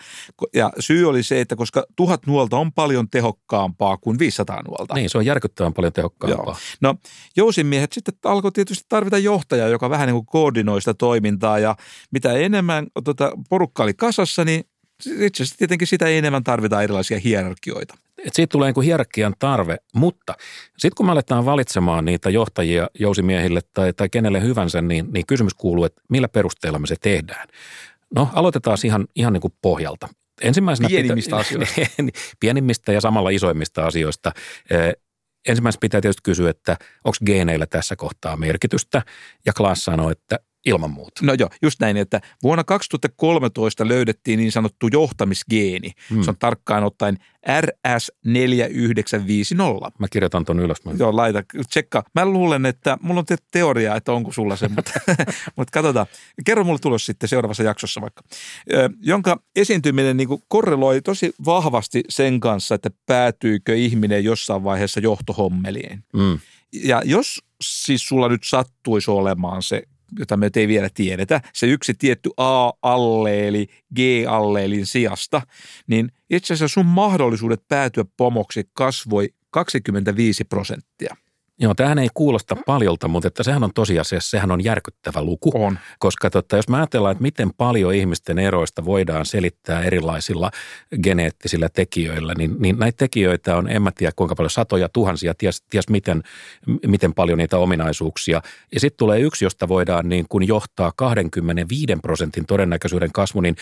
[0.53, 4.93] Ja syy oli se, että koska tuhat nuolta on paljon tehokkaampaa kuin 500 nuolta.
[4.93, 6.45] Niin, se on järkyttävän paljon tehokkaampaa.
[6.45, 6.57] Joo.
[6.81, 6.95] No
[7.35, 11.75] jousimiehet sitten alkoi tietysti tarvita johtajaa, joka vähän niin kuin koordinoi sitä toimintaa ja
[12.11, 14.63] mitä enemmän tota, porukka oli kasassa, niin
[15.05, 17.95] itse asiassa tietenkin sitä enemmän tarvitaan erilaisia hierarkioita.
[18.25, 20.33] Et siitä tulee niin hierarkian tarve, mutta
[20.77, 25.53] sitten kun me aletaan valitsemaan niitä johtajia jousimiehille tai, tai kenelle hyvänsä, niin, niin kysymys
[25.53, 27.47] kuuluu, että millä perusteella me se tehdään.
[28.15, 30.09] No aloitetaan ihan, ihan niin kuin pohjalta.
[30.41, 31.81] Ensimmäisenä pienimmistä pitä, asioista.
[32.39, 34.31] pienimmistä ja samalla isoimmista asioista.
[35.47, 39.01] Ensimmäisenä pitää tietysti kysyä, että onko geeneillä tässä kohtaa merkitystä.
[39.45, 41.25] Ja Klaas sanoi, että ilman muuta.
[41.25, 45.91] No joo, just näin, että vuonna 2013 löydettiin niin sanottu johtamisgeeni.
[46.09, 46.23] Hmm.
[46.23, 47.51] Se on tarkkaan ottaen RS4950.
[49.99, 50.85] Mä kirjoitan ton ylös.
[50.85, 50.91] Mä...
[50.99, 52.03] Joo, laita, tsekka.
[52.15, 54.91] Mä luulen, että mulla on teoria, että onko sulla se, mutta,
[55.57, 56.05] mutta katsotaan.
[56.45, 58.23] Kerro mulle tulos sitten seuraavassa jaksossa vaikka.
[59.01, 66.03] Jonka esiintyminen niin korreloi tosi vahvasti sen kanssa, että päätyykö ihminen jossain vaiheessa johtohommeliin.
[66.17, 66.39] Hmm.
[66.83, 69.83] Ja jos siis sulla nyt sattuisi olemaan se
[70.19, 75.41] jota me ei vielä tiedetä, se yksi tietty A-alleeli G-alleelin sijasta,
[75.87, 81.15] niin itse asiassa sun mahdollisuudet päätyä pomoksi kasvoi 25 prosenttia.
[81.59, 85.51] Joo, tähän ei kuulosta paljolta, mutta että sehän on tosiasiassa, sehän on järkyttävä luku.
[85.53, 85.79] On.
[85.99, 90.51] Koska totta, jos mä ajatellaan, että miten paljon ihmisten eroista voidaan selittää erilaisilla
[91.03, 95.61] geneettisillä tekijöillä, niin, niin näitä tekijöitä on, en mä tiedä kuinka paljon, satoja, tuhansia, ties,
[95.69, 96.23] ties miten,
[96.87, 98.41] miten paljon niitä ominaisuuksia.
[98.73, 103.55] Ja sitten tulee yksi, josta voidaan niin kuin johtaa 25 prosentin todennäköisyyden kasvu, niin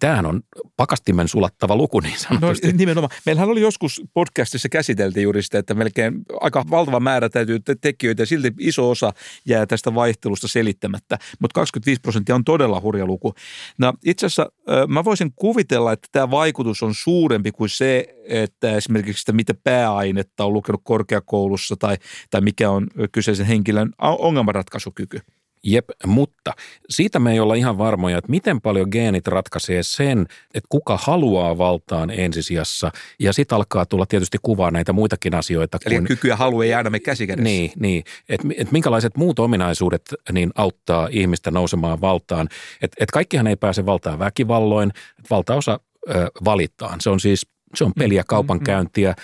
[0.00, 0.40] tämähän on
[0.76, 2.72] pakastimen sulattava luku niin no, sanotusti.
[2.72, 3.10] No nimenomaan.
[3.26, 8.26] Meillähän oli joskus podcastissa käsiteltiin juuri sitä, että melkein aika valtava määrä täytyy tekijöitä ja
[8.26, 9.12] silti iso osa
[9.46, 13.34] jää tästä vaihtelusta selittämättä, mutta 25 prosenttia on todella hurja luku.
[13.78, 14.52] No, itse asiassa
[14.88, 20.44] mä voisin kuvitella, että tämä vaikutus on suurempi kuin se, että esimerkiksi sitä mitä pääainetta
[20.44, 21.96] on lukenut korkeakoulussa tai,
[22.30, 25.20] tai mikä on kyseisen henkilön ongelmanratkaisukyky.
[25.64, 26.52] Jep, mutta
[26.90, 30.20] siitä me ei olla ihan varmoja, että miten paljon geenit ratkaisee sen,
[30.54, 32.90] että kuka haluaa valtaan ensisijassa.
[33.18, 35.78] Ja sitten alkaa tulla tietysti kuvaa näitä muitakin asioita.
[35.86, 37.44] Eli kuin, kykyä halu ei aina me käsikädessä.
[37.44, 42.48] Niin, niin että et minkälaiset muut ominaisuudet niin auttaa ihmistä nousemaan valtaan.
[42.82, 47.00] Että et kaikkihan ei pääse valtaan väkivalloin, että valtaosa ö, valitaan.
[47.00, 49.14] Se on siis se on peliä, mm, mm, kaupankäyntiä.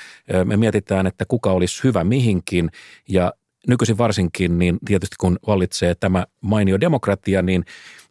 [0.45, 2.71] Me mietitään, että kuka olisi hyvä mihinkin
[3.09, 3.33] ja
[3.69, 7.65] nykyisin varsinkin, niin tietysti kun vallitsee tämä mainio demokratia, niin,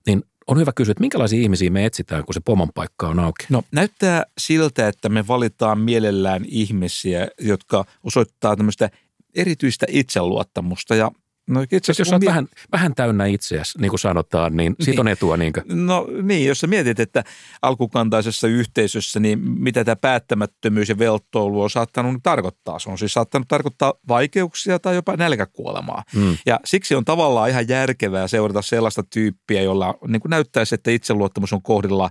[0.08, 3.46] niin on hyvä kysyä, että minkälaisia ihmisiä me etsitään, kun se pomon paikka on auki?
[3.50, 8.90] No näyttää siltä, että me valitaan mielellään ihmisiä, jotka osoittaa tämmöistä
[9.36, 11.12] erityistä itseluottamusta ja
[11.50, 14.76] No, itse Jos, jos kun olet mie- vähän, vähän täynnä itseäsi, niin kuin sanotaan, niin
[14.80, 15.62] siitä on etua niinkö?
[15.70, 17.24] No niin, jos sä mietit, että
[17.62, 22.80] alkukantaisessa yhteisössä, niin mitä tämä päättämättömyys ja velttoilu on saattanut tarkoittaa?
[22.80, 26.04] Se on siis saattanut tarkoittaa vaikeuksia tai jopa nälkäkuolemaa.
[26.16, 26.38] Mm.
[26.46, 31.54] Ja siksi on tavallaan ihan järkevää seurata sellaista tyyppiä, jolla niin kuin näyttäisi, että itseluottamus
[31.54, 32.10] on kohdilla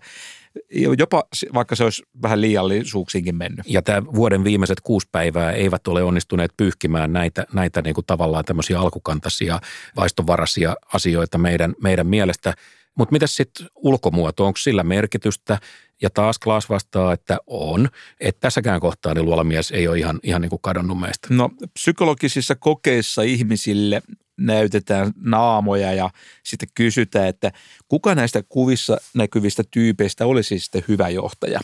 [0.98, 3.66] jopa vaikka se olisi vähän liiallisuuksiinkin mennyt.
[3.68, 8.44] Ja tämä vuoden viimeiset kuusi päivää eivät ole onnistuneet pyyhkimään näitä, näitä niin kuin tavallaan
[8.44, 9.60] tämmöisiä alkukantaisia,
[9.96, 12.54] vaistovaraisia asioita meidän, meidän mielestä.
[12.98, 15.58] Mutta mitä sitten ulkomuoto, onko sillä merkitystä?
[16.02, 17.88] Ja taas Klaas vastaa, että on.
[18.20, 21.28] Että tässäkään kohtaa niin luolamies ei ole ihan, ihan niin kuin kadonnut meistä.
[21.30, 24.02] No psykologisissa kokeissa ihmisille
[24.38, 26.10] näytetään naamoja ja
[26.42, 27.52] sitten kysytään, että
[27.88, 31.60] kuka näistä kuvissa näkyvistä tyypeistä olisi sitten hyvä johtaja.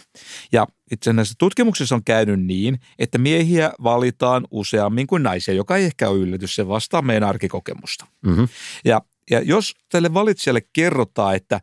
[0.52, 5.84] Ja itse näissä tutkimuksissa on käynyt niin, että miehiä valitaan useammin kuin naisia, joka ei
[5.84, 8.06] ehkä ole yllätys, se vastaa meidän arkikokemusta.
[8.26, 8.48] Mm-hmm.
[8.84, 11.60] Ja, ja jos tälle valitsijalle kerrotaan, että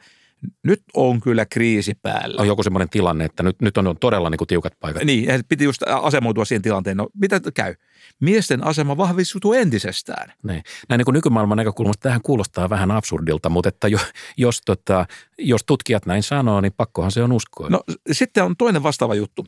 [0.63, 2.41] nyt on kyllä kriisi päällä.
[2.41, 5.04] On joku semmoinen tilanne, että nyt, nyt on todella niin kuin tiukat paikat.
[5.04, 6.97] Niin, ja piti just asemoitua siihen tilanteen.
[6.97, 7.76] No mitä käy?
[8.19, 10.34] Miesten asema vahvistuu entisestään.
[10.43, 10.63] Niin.
[10.89, 14.00] Näin niin kuin nykymaailman näkökulmasta tähän kuulostaa vähän absurdilta, mutta että jo,
[14.38, 15.06] jos, tota,
[15.38, 17.69] jos tutkijat näin sanoo, niin pakkohan se on uskoa.
[17.69, 19.45] No sitten on toinen vastaava juttu.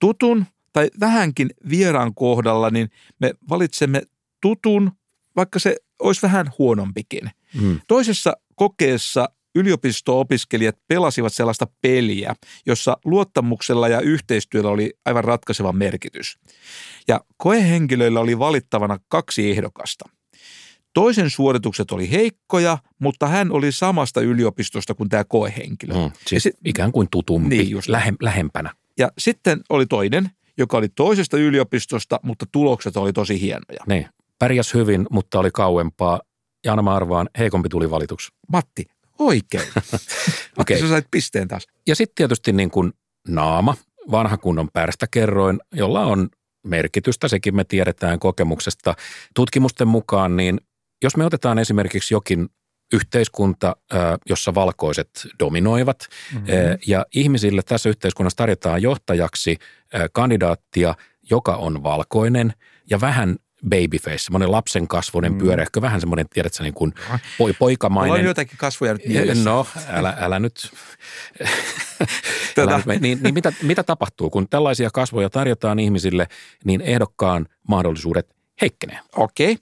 [0.00, 4.02] Tutun tai vähänkin vieraan kohdalla, niin me valitsemme
[4.42, 4.92] tutun,
[5.36, 7.30] vaikka se olisi vähän huonompikin.
[7.60, 7.80] Mm.
[7.88, 12.34] Toisessa kokeessa yliopisto-opiskelijat pelasivat sellaista peliä,
[12.66, 16.38] jossa luottamuksella ja yhteistyöllä oli aivan ratkaiseva merkitys.
[17.08, 20.04] Ja koehenkilöillä oli valittavana kaksi ehdokasta.
[20.94, 25.94] Toisen suoritukset oli heikkoja, mutta hän oli samasta yliopistosta kuin tämä koehenkilö.
[25.94, 26.10] Mm.
[26.26, 28.74] Siis sit- ikään kuin tutumpi, Niin, just lähe, lähempänä.
[28.98, 33.84] Ja sitten oli toinen, joka oli toisesta yliopistosta, mutta tulokset oli tosi hienoja.
[33.86, 34.06] Niin.
[34.38, 36.20] Pärjäs hyvin, mutta oli kauempaa.
[36.64, 38.32] Ja aina mä arvaan, heikompi tuli valituksi.
[38.52, 38.86] Matti,
[39.20, 39.68] oikein.
[40.58, 40.80] Okei.
[40.80, 41.66] sä sait pisteen taas.
[41.86, 42.92] Ja sitten tietysti niin kuin
[43.28, 43.76] naama,
[44.10, 46.28] vanha kunnon pärstä kerroin, jolla on
[46.66, 48.94] merkitystä, sekin me tiedetään kokemuksesta.
[49.34, 50.60] Tutkimusten mukaan, niin
[51.04, 52.48] jos me otetaan esimerkiksi jokin
[52.92, 53.76] yhteiskunta,
[54.28, 56.48] jossa valkoiset dominoivat, Mm-hmm.
[56.86, 59.56] ja ihmisille tässä yhteiskunnassa tarjotaan johtajaksi
[60.12, 60.94] kandidaattia,
[61.30, 62.52] joka on valkoinen
[62.90, 63.36] ja vähän
[63.68, 65.38] babyface, semmoinen lapsen kasvoinen Mm.
[65.38, 68.24] pyöreähkö, vähän semmoinen, tiedätkö, niin kuin poi, Mulla on poikamainen.
[68.24, 69.44] joitakin kasvoja nyt mielessä.
[69.50, 70.54] No, älä, älä nyt.
[72.54, 76.26] Tätä- älä niin, niin mitä, mitä tapahtuu, kun tällaisia kasvoja tarjotaan ihmisille,
[76.64, 78.26] niin ehdokkaan mahdollisuudet
[78.60, 78.98] heikkenee.
[79.16, 79.56] Okei,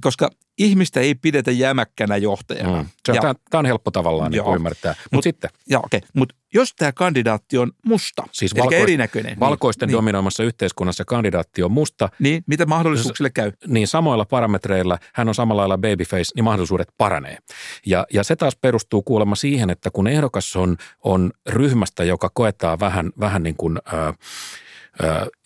[0.00, 2.82] koska ihmistä ei pidetä jämäkkänä johtajana.
[2.82, 2.88] Mm.
[3.06, 4.54] Se on, ja, tämä, on helppo tavallaan niin Joo.
[4.56, 4.94] ymmärtää.
[4.98, 9.40] Mutta Mut- sitten ja, okei, mutta jos tämä kandidaatti on musta, Siis eli valkoist- erinäköinen,
[9.40, 13.52] valkoisten niin, dominoimassa yhteiskunnassa kandidaatti on musta, niin, niin, mitä mahdollisuuksille käy?
[13.66, 17.38] niin samoilla parametreilla hän on samalla lailla babyface, niin mahdollisuudet paranee.
[17.86, 22.80] Ja, ja se taas perustuu kuulemma siihen, että kun ehdokas on, on ryhmästä, joka koetaan
[22.80, 24.12] vähän, vähän niin kuin, ö,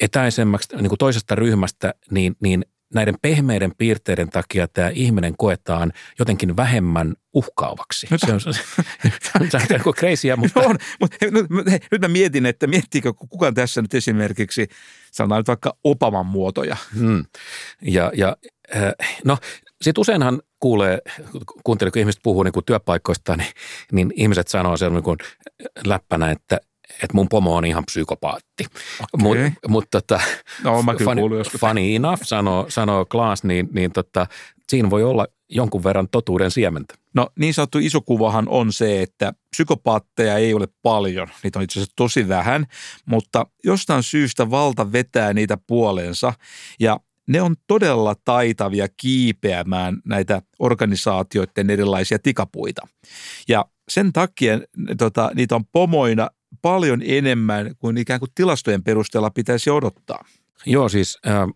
[0.00, 6.56] etäisemmäksi niin kuin toisesta ryhmästä, niin, niin näiden pehmeiden piirteiden takia tämä ihminen koetaan jotenkin
[6.56, 8.06] vähemmän uhkaavaksi.
[8.10, 8.50] No Se on, se
[9.86, 13.94] on, crazyä, mutta on, mutta nyt, hei, nyt mä mietin, että miettiikö kukaan tässä nyt
[13.94, 14.68] esimerkiksi,
[15.12, 16.76] sanotaan nyt vaikka Obaman muotoja.
[16.94, 17.24] Mm.
[17.82, 18.36] Ja, ja
[18.76, 18.92] äh,
[19.24, 19.38] no
[19.82, 20.98] sitten useinhan kuulee,
[21.64, 23.52] kuuntelee, kun ihmiset puhuu niin kuin työpaikoista, niin,
[23.92, 25.18] niin ihmiset sanoo sen niin kuin
[25.86, 26.60] läppänä, että,
[26.94, 28.66] että mun pomo on ihan psykopaatti.
[29.18, 29.52] Mutta Okei.
[29.68, 30.20] mut, tota,
[30.64, 31.22] No, mä funny,
[31.58, 34.26] funny enough, sanoo, sanoo Klaas, niin, niin tota,
[34.68, 36.94] siinä voi olla jonkun verran totuuden siementä.
[37.14, 41.78] No niin sanottu iso kuvahan on se, että psykopaatteja ei ole paljon, niitä on itse
[41.78, 42.66] asiassa tosi vähän,
[43.06, 46.32] mutta jostain syystä valta vetää niitä puoleensa
[46.80, 52.88] ja ne on todella taitavia kiipeämään näitä organisaatioiden erilaisia tikapuita.
[53.48, 54.60] Ja sen takia
[54.98, 56.30] tota, niitä on pomoina
[56.62, 60.24] paljon enemmän kuin ikään kuin tilastojen perusteella pitäisi odottaa.
[60.66, 61.48] Joo, siis äh,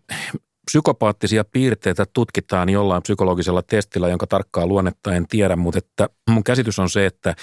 [0.65, 6.79] psykopaattisia piirteitä tutkitaan jollain psykologisella testillä, jonka tarkkaa luonnetta en tiedä, mutta että mun käsitys
[6.79, 7.35] on se, että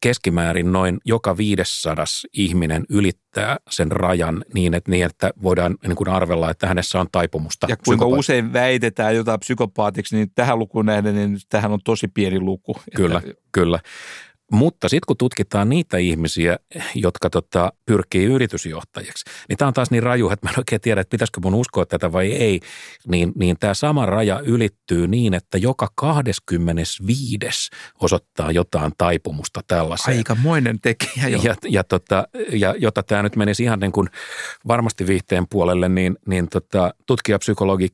[0.00, 6.08] keskimäärin noin joka viidessadas ihminen ylittää sen rajan niin, että, niin, että voidaan niin kuin
[6.08, 7.66] arvella, että hänessä on taipumusta.
[7.70, 12.08] Ja kuinka psykopaat- usein väitetään jotain psykopaatiksi, niin tähän lukuun nähden, niin tähän on tosi
[12.08, 12.76] pieni luku.
[12.96, 13.78] Kyllä, Että, kyllä.
[14.52, 16.58] Mutta sitten kun tutkitaan niitä ihmisiä,
[16.94, 21.00] jotka tota, pyrkii yritysjohtajiksi, niin tämä on taas niin raju, että mä en oikein tiedä,
[21.00, 22.60] että pitäisikö mun uskoa tätä vai ei.
[23.08, 27.70] Niin, niin tämä sama raja ylittyy niin, että joka 25.
[28.00, 30.16] osoittaa jotain taipumusta tällaiseen.
[30.16, 31.40] Aikamoinen tekijä jo.
[31.42, 34.08] Ja, ja, tota, ja jota tämä nyt menisi ihan niin kuin
[34.68, 37.88] varmasti viihteen puolelle, niin, niin tota, tutkijapsykologi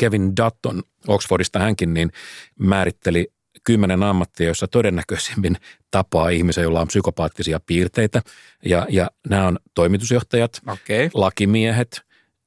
[0.00, 2.10] Kevin Dutton Oxfordista hänkin, niin
[2.58, 3.32] määritteli
[3.64, 5.56] kymmenen ammattia, joissa todennäköisimmin
[5.90, 8.22] tapaa ihmisiä, joilla on psykopaattisia piirteitä.
[8.64, 11.10] Ja, ja nämä on toimitusjohtajat, okay.
[11.14, 12.02] lakimiehet,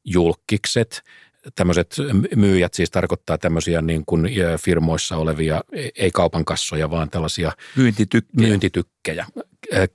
[0.05, 1.03] julkikset,
[1.55, 1.95] tämmöiset
[2.35, 4.29] myyjät siis tarkoittaa tämmöisiä niin kuin
[4.61, 5.61] firmoissa olevia,
[5.95, 8.47] ei kaupan kassoja, vaan tällaisia myyntitykkejä.
[8.47, 9.25] myyntitykkejä.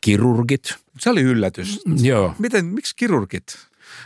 [0.01, 0.75] Kirurgit.
[1.01, 1.81] Se oli yllätys.
[2.03, 2.35] Joo.
[2.39, 3.45] Miten, miksi kirurgit?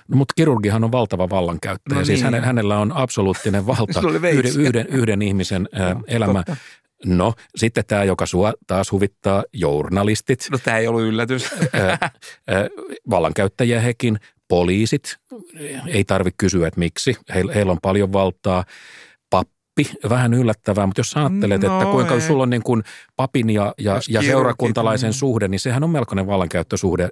[0.09, 1.99] No, mutta kirurgihan on valtava vallankäyttäjä.
[1.99, 2.33] No siis niin.
[2.33, 4.01] Siis hänellä on absoluuttinen valta
[4.33, 6.33] yhden, yhden, yhden ihmisen no, elämä.
[6.33, 6.57] Totta.
[7.07, 10.49] No, sitten tämä, joka sua taas huvittaa, journalistit.
[10.51, 11.51] No tämä ei ollut yllätys.
[13.11, 15.17] vallankäyttäjiä hekin, poliisit,
[15.87, 17.17] ei tarvitse kysyä, että miksi.
[17.35, 18.65] Heillä, heillä on paljon valtaa.
[19.31, 22.21] Pappi, vähän yllättävää, mutta jos ajattelet, no, että kuinka ei.
[22.21, 22.83] sulla on niin kuin
[23.17, 27.09] papin ja, ja, ja seurakuntalaisen suhde, niin sehän on melkoinen vallankäyttösuhde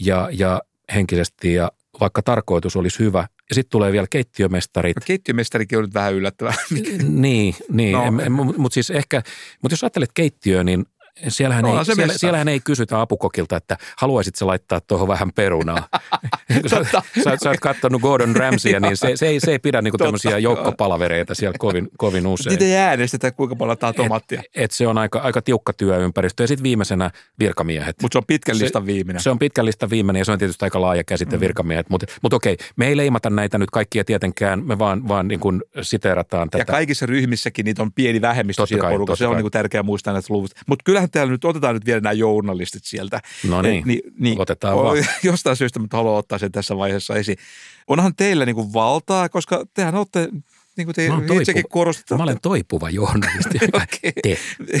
[0.00, 0.62] ja, ja
[0.94, 3.26] henkisesti ja vaikka tarkoitus olisi hyvä.
[3.48, 4.96] Ja sitten tulee vielä keittiömestarit.
[4.96, 6.54] No, keittiömestarikin on nyt vähän yllättävää.
[7.02, 7.92] niin, niin.
[7.92, 8.44] No.
[8.44, 9.22] mutta siis ehkä,
[9.62, 10.86] mutta jos ajattelet keittiöä, niin
[11.28, 15.88] Siellähän, no, ei, se siellä, siellähän ei kysytä apukokilta, että haluaisitko laittaa tuohon vähän perunaa.
[16.70, 16.84] sä,
[17.24, 20.38] sä, sä oot katsonut Gordon Ramsaya, niin se, se, ei, se ei pidä niinku tämmöisiä
[20.38, 22.50] joukkopalavereita siellä kovin, kovin usein.
[22.50, 24.40] Niitä ei äänestetä, kuinka paljon laittaa tomaattia.
[24.40, 26.42] Et, et se on aika, aika tiukka työympäristö.
[26.42, 28.02] Ja sitten viimeisenä virkamiehet.
[28.02, 29.20] Mutta se on pitkän listan viimeinen.
[29.20, 31.40] Se, se on pitkän listan viimeinen ja se on tietysti aika laaja käsite mm.
[31.40, 31.90] virkamiehet.
[31.90, 35.62] Mutta mut okei, me ei leimata näitä nyt kaikkia tietenkään, me vaan, vaan niin kuin
[35.82, 36.60] siterataan tätä.
[36.60, 39.22] Ja kaikissa ryhmissäkin niitä on pieni vähemmistö totta siinä porukassa.
[39.22, 40.50] Se on niin kuin tärkeää muistaa näitä luvut.
[40.66, 43.20] Mutta kyllähän täällä nyt otetaan nyt vielä nämä journalistit sieltä.
[43.48, 44.96] No niin, niin, niin otetaan vaan.
[45.22, 47.38] Jostain syystä, mutta haluan ottaa sen tässä vaiheessa esiin.
[47.86, 50.28] Onhan teillä niin kuin valtaa, koska tehän olette
[50.76, 51.08] niin kuin te
[51.40, 52.16] itsekin korostatte.
[52.16, 53.58] Mä olen toipuva journalisti.
[53.82, 54.12] Okei,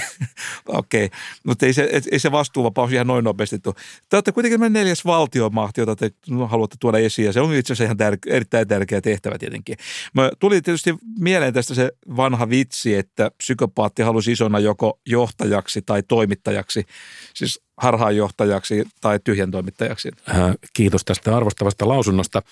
[0.68, 1.08] okay.
[1.46, 3.74] mutta ei se, ei se vastuuvapaus ihan noin nopeasti tule.
[4.08, 6.10] Te olette kuitenkin neljäs valtiomahti, jota te
[6.48, 9.76] haluatte tuoda esiin, ja se on itse asiassa ihan tär- erittäin tärkeä tehtävä tietenkin.
[10.14, 16.02] Mä tuli tietysti mieleen tästä se vanha vitsi, että psykopaatti halusi isona joko johtajaksi tai
[16.02, 16.86] toimittajaksi,
[17.34, 20.10] siis harhaanjohtajaksi tai tyhjän toimittajaksi.
[20.30, 20.36] Äh,
[20.72, 22.42] kiitos tästä arvostavasta lausunnosta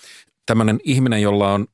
[0.46, 1.66] tämmöinen ihminen, jolla on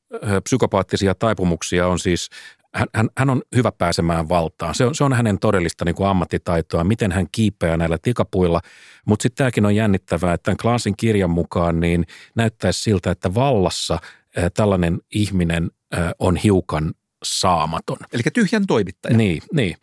[0.43, 2.29] psykopaattisia taipumuksia, on siis
[2.73, 4.75] hän, hän on hyvä pääsemään valtaan.
[4.75, 8.61] Se on, se on hänen todellista niin kuin ammattitaitoa, miten hän kiipeää näillä tikapuilla.
[9.05, 12.05] Mutta sitten tämäkin on jännittävää, että tämän Klaasin kirjan mukaan niin
[12.35, 17.97] näyttäisi siltä, että vallassa äh, tällainen ihminen äh, on hiukan saamaton.
[18.13, 19.17] Eli tyhjän toimittaja.
[19.17, 19.75] Niin, niin.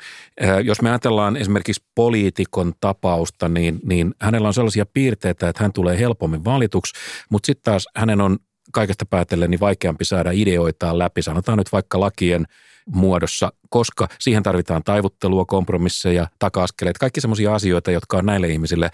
[0.64, 5.98] Jos me ajatellaan esimerkiksi poliitikon tapausta, niin, niin hänellä on sellaisia piirteitä, että hän tulee
[5.98, 6.92] helpommin valituksi,
[7.30, 8.38] mutta sitten taas hänen on
[8.72, 12.46] kaikesta päätellen niin vaikeampi saada ideoitaan läpi, sanotaan nyt vaikka lakien
[12.86, 18.90] muodossa, koska siihen tarvitaan taivuttelua, kompromisseja, taka-askeleita, kaikki sellaisia asioita, jotka on näille ihmisille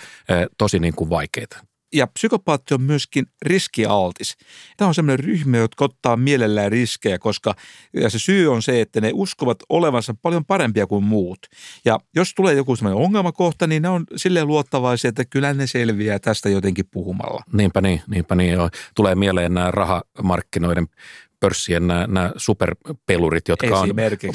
[0.58, 4.36] tosi niin kuin vaikeita ja psykopaatti on myöskin riskialtis.
[4.76, 7.54] Tämä on sellainen ryhmä, jotka ottaa mielellään riskejä, koska
[7.92, 11.38] ja se syy on se, että ne uskovat olevansa paljon parempia kuin muut.
[11.84, 16.18] Ja jos tulee joku sellainen ongelmakohta, niin ne on silleen luottavaisia, että kyllä ne selviää
[16.18, 17.42] tästä jotenkin puhumalla.
[17.52, 18.52] Niinpä niin, niinpä niin.
[18.52, 18.70] Joo.
[18.94, 20.86] Tulee mieleen nämä rahamarkkinoiden
[21.40, 23.88] pörssien nämä, nämä superpelurit, jotka on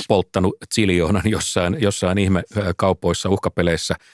[0.08, 2.44] polttanut ziljoonan jossain, jossain ihme
[2.78, 3.96] kaupoissa, uhkapeleissä–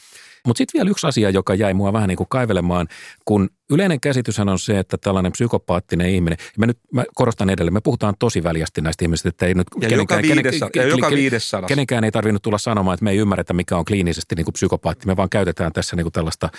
[0.47, 2.87] mutta sitten vielä yksi asia, joka jäi mua vähän niin kuin kaivelemaan,
[3.25, 7.81] kun yleinen käsityshän on se, että tällainen psykopaattinen ihminen, mä nyt mä korostan edelleen, me
[7.81, 11.09] puhutaan tosi väljästi näistä ihmisistä, että ei nyt ja kenenkään, joka viides, kenen, ja joka
[11.09, 14.53] viides kenenkään ei tarvinnut tulla sanomaan, että me ei ymmärretä, mikä on kliinisesti niin kuin
[14.53, 15.07] psykopaatti.
[15.07, 16.49] Me vaan käytetään tässä niin kuin tällaista,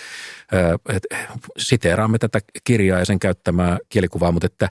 [0.88, 1.26] että
[1.58, 4.68] siteeraamme tätä kirjaa ja sen käyttämää kielikuvaa, mutta että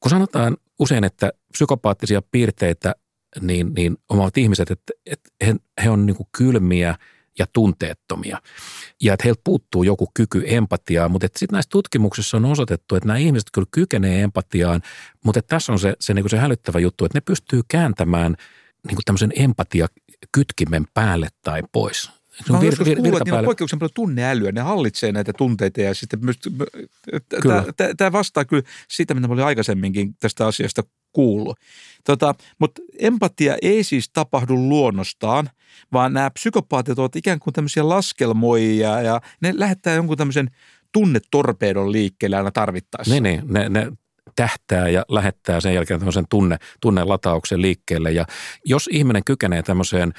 [0.00, 2.94] kun sanotaan usein, että psykopaattisia piirteitä
[3.40, 6.94] niin, niin omavat ihmiset, että, että he, he on niin kuin kylmiä–
[7.38, 8.38] ja tunteettomia.
[9.02, 13.18] Ja että heiltä puuttuu joku kyky empatiaa, mutta sitten näissä tutkimuksissa on osoitettu, että nämä
[13.18, 14.82] ihmiset kyllä kykenee empatiaan,
[15.24, 18.36] mutta tässä on se, se, niin kuin se hälyttävä juttu, että ne pystyy kääntämään
[18.86, 22.17] niin kuin tämmöisen empatiakytkimen päälle tai pois.
[22.46, 25.80] Se on vir, vir, kuullut, että niillä on poikkeuksellisen paljon tunneälyä, ne hallitsee näitä tunteita
[25.80, 26.38] ja sitten myös,
[27.96, 31.56] tämä vastaa kyllä siitä, mitä mä olin aikaisemminkin tästä asiasta kuullut.
[32.04, 35.50] Tota, mutta empatia ei siis tapahdu luonnostaan,
[35.92, 40.50] vaan nämä psykopaatit ovat ikään kuin tämmöisiä laskelmoijia ja ne lähettää jonkun tämmöisen
[40.92, 43.14] tunnetorpeedon liikkeelle aina tarvittaessa.
[43.14, 43.92] Niin, niin ne, ne
[44.36, 48.12] tähtää ja lähettää sen jälkeen tämmöisen tunne, tunnelatauksen liikkeelle.
[48.12, 48.24] Ja
[48.64, 50.12] jos ihminen kykenee tämmöiseen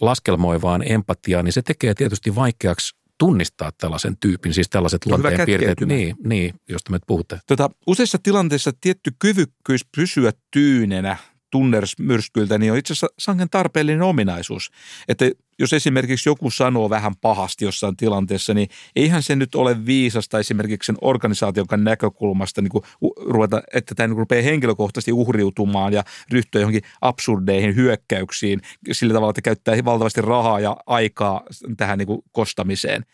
[0.00, 5.80] laskelmoivaan empatiaan, niin se tekee tietysti vaikeaksi tunnistaa tällaisen tyypin, siis tällaiset luonteen piirteet.
[5.80, 7.40] Niin, niin, josta me puhutte.
[7.46, 11.16] Tota, useissa tilanteissa tietty kyvykkyys pysyä tyynenä
[11.50, 14.70] tunnersmyrskyiltä, niin on itse asiassa sangen tarpeellinen ominaisuus.
[15.08, 20.38] Että jos esimerkiksi joku sanoo vähän pahasti jossain tilanteessa, niin eihän se nyt ole viisasta
[20.38, 22.84] esimerkiksi sen organisaation näkökulmasta niin kuin,
[23.26, 28.60] ruveta, että tämä niin rupeaa henkilökohtaisesti uhriutumaan ja ryhtyä johonkin absurdeihin hyökkäyksiin
[28.92, 31.42] sillä tavalla, että käyttää valtavasti rahaa ja aikaa
[31.76, 33.04] tähän niin kuin kostamiseen.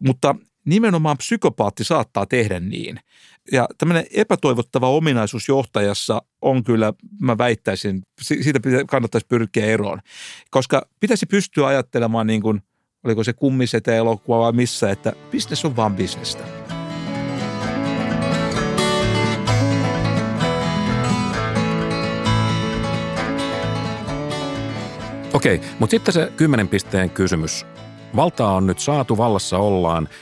[0.00, 0.34] Mutta
[0.64, 3.00] nimenomaan psykopaatti saattaa tehdä niin.
[3.52, 10.00] Ja tämmöinen epätoivottava ominaisuus johtajassa on kyllä, mä väittäisin, siitä kannattaisi pyrkiä eroon.
[10.50, 12.62] Koska pitäisi pystyä ajattelemaan niin kuin,
[13.04, 16.44] oliko se kummisetä elokuva vai missä, että bisnes on vaan bisnestä.
[25.32, 27.66] Okei, mutta sitten se kymmenen pisteen kysymys.
[28.16, 30.08] Valtaa on nyt saatu, vallassa ollaan–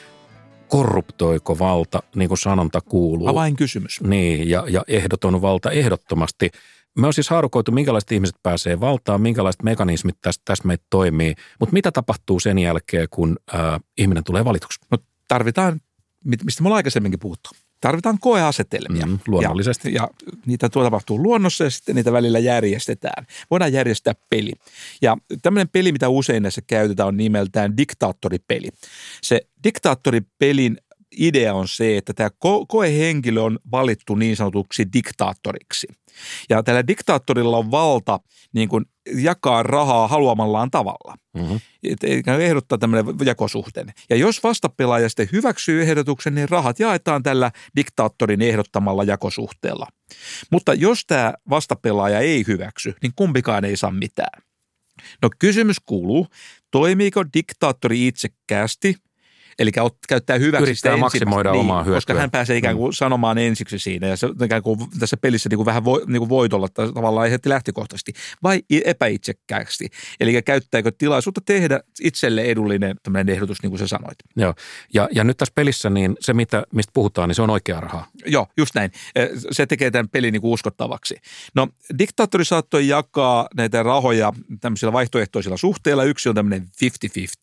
[0.69, 3.29] korruptoiko valta, niin kuin sanonta kuuluu.
[3.29, 4.01] Avainkysymys.
[4.01, 6.51] Niin, ja, ja ehdoton valta ehdottomasti.
[6.99, 11.73] Me on siis haarukoitu, minkälaiset ihmiset pääsee valtaan, minkälaiset mekanismit tässä, tässä meitä toimii, mutta
[11.73, 14.81] mitä tapahtuu sen jälkeen, kun äh, ihminen tulee valituksi?
[14.91, 14.99] No,
[15.29, 15.81] tarvitaan,
[16.25, 17.51] mistä me ollaan aikaisemminkin puhuttu,
[17.81, 19.07] tarvitaan koeasetelmia.
[19.07, 19.95] Mm, luonnollisesti.
[19.95, 20.09] Ja, ja
[20.47, 23.27] niitä tuo tapahtuu luonnossa ja sitten niitä välillä järjestetään.
[23.51, 24.53] Voidaan järjestää peli.
[25.03, 28.69] Ja tämmöinen peli, mitä usein näissä käytetään, on nimeltään diktaattoripeli.
[29.23, 30.77] Se diktaattoripelin
[31.17, 32.31] idea on se, että tämä
[32.69, 35.87] koehenkilö on valittu niin sanotuksi diktaattoriksi.
[36.51, 38.21] Ja tällä diktaattorilla on valta
[38.53, 41.15] niin kuin jakaa rahaa haluamallaan tavalla.
[41.35, 41.61] Mm-hmm.
[42.41, 43.93] Ehdottaa tämmöinen jakosuhteen.
[44.11, 49.87] Ja jos vastapelaaja sitten hyväksyy ehdotuksen, niin rahat jaetaan tällä diktaattorin ehdottamalla jakosuhteella.
[50.51, 54.43] Mutta jos tämä vastapelaaja ei hyväksy, niin kumpikaan ei saa mitään.
[55.23, 56.27] No kysymys kuuluu,
[56.71, 58.97] toimiiko diktaattori itsekkäästi
[59.59, 59.71] Eli
[60.09, 61.97] käyttää hyväksi Yrittää maksimoida niin, omaa hyötyä.
[61.97, 62.93] Koska hän pääsee ikään kuin mm.
[62.93, 66.29] sanomaan ensiksi siinä ja se ikään kuin tässä pelissä niin kuin vähän vo, niin kuin
[66.29, 68.13] voitolla tavallaan heti lähtökohtaisesti.
[68.43, 69.89] Vai epäitsekkäästi.
[70.21, 74.19] Eli käyttääkö tilaisuutta tehdä itselle edullinen tämmöinen ehdotus, niin kuin sä sanoit.
[74.37, 74.55] Joo,
[74.95, 78.07] ja, ja nyt tässä pelissä niin se, mitä, mistä puhutaan, niin se on oikea rahaa.
[78.27, 78.91] Joo, just näin.
[79.51, 81.17] Se tekee tämän pelin niin kuin uskottavaksi.
[81.55, 86.05] No, diktaattori saattoi jakaa näitä rahoja tämmöisillä vaihtoehtoisilla suhteilla.
[86.05, 86.69] Yksi on tämmöinen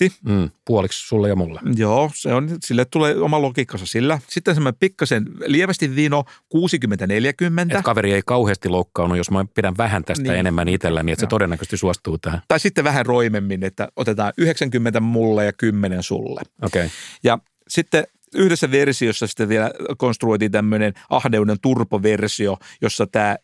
[0.07, 0.11] 50-50.
[0.25, 1.59] Mm, puoliksi sulle ja mulle.
[1.75, 4.19] Joo, se on, sille tulee oma logiikkansa sillä.
[4.27, 6.23] Sitten semmoinen pikkasen lievästi vino
[6.55, 7.77] 60-40.
[7.77, 10.35] Et kaveri ei kauheasti loukkaanut, jos mä pidän vähän tästä niin.
[10.35, 12.41] enemmän itselläni, että se todennäköisesti suostuu tähän.
[12.47, 16.41] Tai sitten vähän roimemmin, että otetaan 90 mulle ja 10 sulle.
[16.61, 16.85] Okei.
[16.85, 16.89] Okay.
[17.23, 18.03] Ja sitten
[18.35, 23.35] yhdessä versiossa sitten vielä konstruoitiin tämmöinen ahdeuden turpoversio, jossa tämä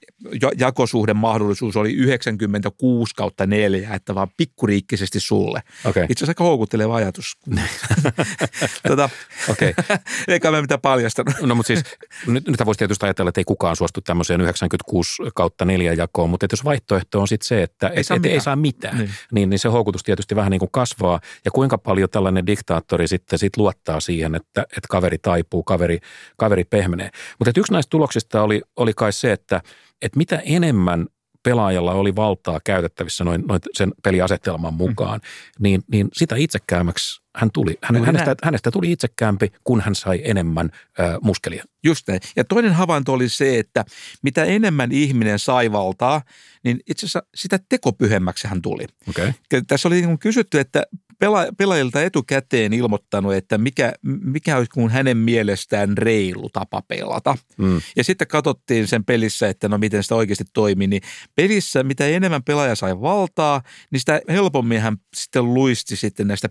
[0.57, 5.61] jakosuhden mahdollisuus oli 96 kautta 4, että vaan pikkuriikkisesti sulle.
[5.85, 6.03] Okay.
[6.03, 7.37] Itse asiassa aika houkutteleva ajatus.
[8.87, 9.09] tota,
[9.49, 9.73] okay.
[10.27, 11.33] Eikä me mitään paljastanut.
[11.41, 11.83] No mutta siis
[12.27, 16.47] nyt, nyt voisi tietysti ajatella, että ei kukaan suostu tämmöiseen 96 kautta 4 jakoon, mutta
[16.51, 18.33] jos vaihtoehto on sitten se, että ei, et, saa, et, mitään.
[18.33, 19.09] ei saa mitään, niin.
[19.31, 21.19] Niin, niin se houkutus tietysti vähän niin kuin kasvaa.
[21.45, 25.99] Ja kuinka paljon tällainen diktaattori sitten sit luottaa siihen, että että kaveri taipuu, kaveri,
[26.37, 27.09] kaveri pehmenee.
[27.39, 29.61] Mutta yksi näistä tuloksista oli, oli kai se, että,
[30.01, 31.07] että mitä enemmän
[31.43, 35.63] pelaajalla oli valtaa käytettävissä noin, noin sen peliasetelman mukaan, mm.
[35.63, 37.77] niin, niin sitä itsekäämäksi hän tuli.
[37.83, 40.69] Hän, hänestä, hänestä tuli itsekäämpi, kun hän sai enemmän
[40.99, 41.63] ö, muskelia.
[41.83, 42.19] Just näin.
[42.35, 43.85] Ja toinen havainto oli se, että
[44.21, 46.21] mitä enemmän ihminen sai valtaa,
[46.63, 48.85] niin itse asiassa sitä tekopyhemmäksi hän tuli.
[49.09, 49.33] Okay.
[49.67, 50.83] Tässä oli niin kysytty, että
[51.19, 57.37] pela, pelaajilta etukäteen ilmoittanut, että mikä, mikä olisi kuin hänen mielestään reilu tapa pelata.
[57.57, 57.81] Mm.
[57.95, 60.87] Ja sitten katsottiin sen pelissä, että no miten sitä oikeasti toimii.
[60.87, 61.01] Niin
[61.35, 63.61] pelissä, mitä enemmän pelaaja sai valtaa,
[63.91, 66.49] niin sitä helpommin hän sitten luisti sitten näistä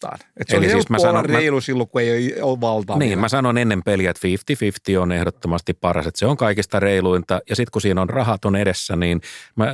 [0.00, 0.18] periaatteistaan.
[0.40, 2.98] Että se Eli siis mä sanon, reilu mä, silloin, kun ei ole valtaa.
[2.98, 3.20] Niin, vielä.
[3.20, 4.28] mä sanon ennen peliä, että
[4.96, 7.40] 50-50 on ehdottomasti paras, että se on kaikista reiluinta.
[7.50, 9.20] Ja sitten kun siinä on rahat on edessä, niin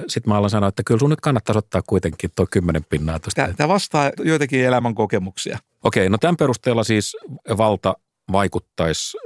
[0.08, 3.48] sitten mä alan sanoa, että kyllä sun nyt kannattaisi ottaa kuitenkin tuo kymmenen pinnaa tuosta.
[3.56, 5.58] Tämä vastaa joitakin elämän kokemuksia.
[5.84, 7.16] Okei, no tämän perusteella siis
[7.56, 7.94] valta
[8.32, 9.18] vaikuttaisi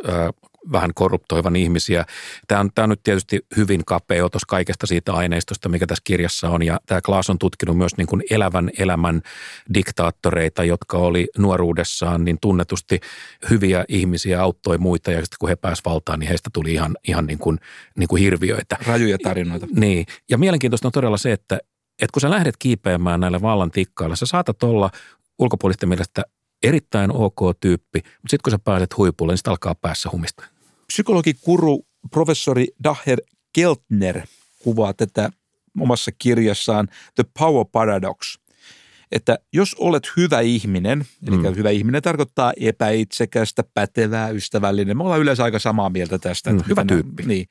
[0.73, 2.05] vähän korruptoivan ihmisiä.
[2.49, 6.49] Tämä on, tämä on nyt tietysti hyvin kapea otos kaikesta siitä aineistosta, mikä tässä kirjassa
[6.49, 6.63] on.
[6.63, 9.23] Ja tämä Klaas on tutkinut myös niin kuin elävän elämän
[9.75, 13.01] diktaattoreita, jotka oli nuoruudessaan niin tunnetusti
[13.51, 15.11] hyviä ihmisiä, auttoi muita.
[15.11, 17.59] Ja sitten kun he pääsivät valtaan, niin heistä tuli ihan, ihan niin kuin,
[17.99, 18.77] niin kuin hirviöitä.
[18.87, 19.67] Rajuja tarinoita.
[19.77, 20.07] Niin.
[20.31, 21.59] Ja mielenkiintoista on todella se, että,
[22.03, 24.91] että kun sä lähdet kiipeämään näille vallan tikkailla, sä saatat olla
[25.39, 26.23] ulkopuolisten mielestä
[26.63, 30.45] erittäin ok tyyppi, mutta sitten kun sä pääset huipulle, niin sitten alkaa päässä humista.
[30.95, 33.19] Psykologi Kuru, professori Daher
[33.53, 34.21] Keltner
[34.63, 35.31] kuvaa tätä
[35.81, 38.39] omassa kirjassaan The Power Paradox.
[39.13, 41.57] Että jos olet hyvä ihminen, eli mm.
[41.57, 44.97] hyvä ihminen tarkoittaa epäitsekästä, pätevää, ystävällinen.
[44.97, 46.53] Me ollaan yleensä aika samaa mieltä tästä.
[46.53, 47.23] Mm, hyvä tyyppi.
[47.23, 47.47] Niin.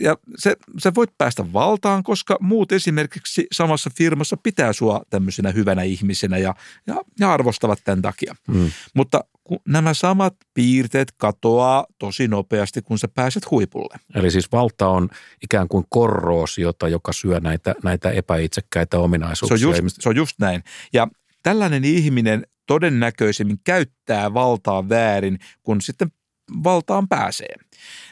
[0.00, 5.82] ja se, se voit päästä valtaan, koska muut esimerkiksi samassa firmassa pitää sua tämmöisenä hyvänä
[5.82, 6.54] ihmisenä ja,
[6.86, 8.34] ja, ja arvostavat tämän takia.
[8.48, 8.70] Mm.
[8.94, 13.96] Mutta kun nämä samat piirteet katoaa tosi nopeasti, kun sä pääset huipulle.
[14.14, 15.08] Eli siis valta on
[15.42, 19.58] ikään kuin korroosiota, joka syö näitä, näitä epäitsekkäitä ominaisuuksia.
[19.58, 20.64] Se on, just, se on just näin.
[20.92, 21.08] Ja
[21.42, 26.08] tällainen ihminen todennäköisemmin käyttää valtaa väärin, kun sitten
[26.64, 27.54] valtaan pääsee.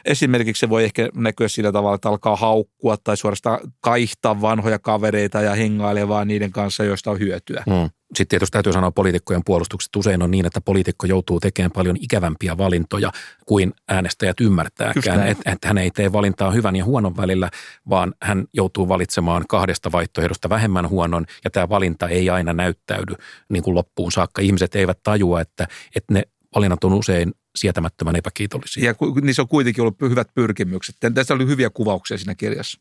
[0.04, 5.40] Esimerkiksi se voi ehkä näkyä sillä tavalla, että alkaa haukkua tai suorastaan kaihtaa vanhoja kavereita
[5.40, 7.62] ja hengailee vaan niiden kanssa, joista on hyötyä.
[7.66, 7.90] Mm.
[8.14, 9.96] Sitten tietysti täytyy sanoa poliitikkojen puolustukset.
[9.96, 13.12] Usein on niin, että poliitikko joutuu tekemään paljon ikävämpiä valintoja
[13.46, 15.28] kuin äänestäjät ymmärtääkään.
[15.28, 17.50] Että et hän ei tee valintaa hyvän ja huonon välillä,
[17.88, 23.14] vaan hän joutuu valitsemaan kahdesta vaihtoehdosta vähemmän huonon ja tämä valinta ei aina näyttäydy
[23.48, 24.42] niin kuin loppuun saakka.
[24.42, 26.22] Ihmiset eivät tajua, että, että ne
[26.54, 28.84] valinnat on usein sietämättömän epäkiitollisia.
[28.84, 30.96] Ja niissä on kuitenkin ollut hyvät pyrkimykset.
[31.14, 32.80] Tässä oli hyviä kuvauksia siinä kirjassa.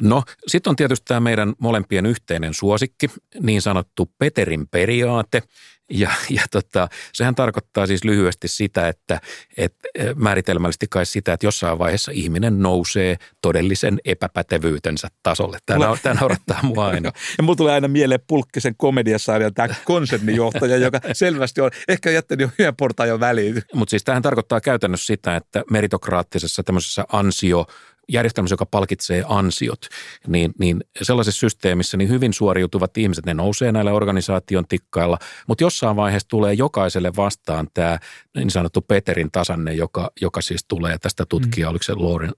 [0.00, 5.42] No, sitten on tietysti tämä meidän molempien yhteinen suosikki, niin sanottu Peterin periaate.
[5.90, 9.20] Ja, ja tota, sehän tarkoittaa siis lyhyesti sitä, että,
[9.56, 15.58] että e, määritelmällisesti kai sitä, että jossain vaiheessa ihminen nousee todellisen epäpätevyytensä tasolle.
[15.66, 17.12] Tämä, tämä naurattaa mua aina.
[17.38, 22.50] ja mulla tulee aina mieleen Pulkkisen komediasarja tämä konsernijohtaja, joka selvästi on ehkä jättänyt jo
[22.58, 23.62] yhden portaan jo väliin.
[23.74, 27.66] Mutta siis tähän tarkoittaa käytännössä sitä, että meritokraattisessa tämmöisessä ansio
[28.08, 29.86] järjestelmässä, joka palkitsee ansiot,
[30.26, 35.96] niin, niin sellaisessa systeemissä niin hyvin suoriutuvat ihmiset, ne nousee näillä organisaation tikkailla, mutta jossain
[35.96, 37.98] vaiheessa tulee jokaiselle vastaan tämä
[38.36, 41.70] niin sanottu Peterin tasanne, joka, joka siis tulee tästä tutkija, mm.
[41.70, 41.92] oliko se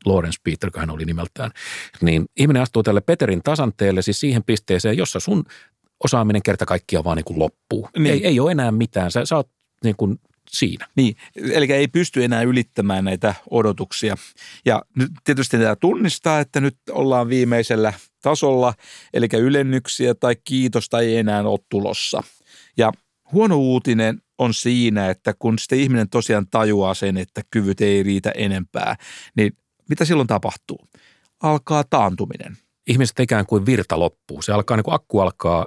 [0.04, 1.50] Lawrence Peter, hän oli nimeltään,
[2.00, 5.44] niin ihminen astuu tälle Peterin tasanteelle, siis siihen pisteeseen, jossa sun
[6.04, 7.88] osaaminen kerta kaikkiaan vaan niin kuin loppuu.
[7.98, 8.12] Niin.
[8.12, 9.10] Ei, ei ole enää mitään.
[9.10, 9.50] Sä, sä oot
[9.84, 10.20] niin kuin
[10.50, 10.88] siinä.
[10.96, 14.16] Niin, eli ei pysty enää ylittämään näitä odotuksia.
[14.64, 17.92] Ja nyt tietysti tämä tunnistaa, että nyt ollaan viimeisellä
[18.22, 18.74] tasolla,
[19.14, 22.22] eli ylennyksiä tai kiitosta ei enää ole tulossa.
[22.76, 22.92] Ja
[23.32, 28.30] huono uutinen on siinä, että kun sitten ihminen tosiaan tajuaa sen, että kyvyt ei riitä
[28.30, 28.96] enempää,
[29.36, 29.52] niin
[29.88, 30.88] mitä silloin tapahtuu?
[31.42, 32.56] Alkaa taantuminen.
[32.86, 34.42] Ihmiset ikään kuin virta loppuu.
[34.42, 35.66] Se alkaa niin kuin akku alkaa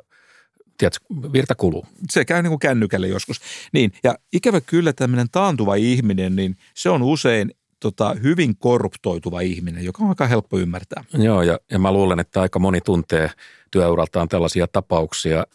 [0.78, 1.86] tiedätkö, virta kuluu.
[2.10, 3.42] Se käy niin kuin kännykälle joskus.
[3.74, 9.86] Niin, ja ikävä kyllä tämmöinen taantuva ihminen, niin se on usein tota, hyvin korruptoituva ihminen,
[9.86, 11.04] joka on aika helppo ymmärtää.
[11.14, 13.32] Joo, ja, ja mä luulen, että aika moni tuntee
[13.72, 15.46] työuraltaan tällaisia tapauksia,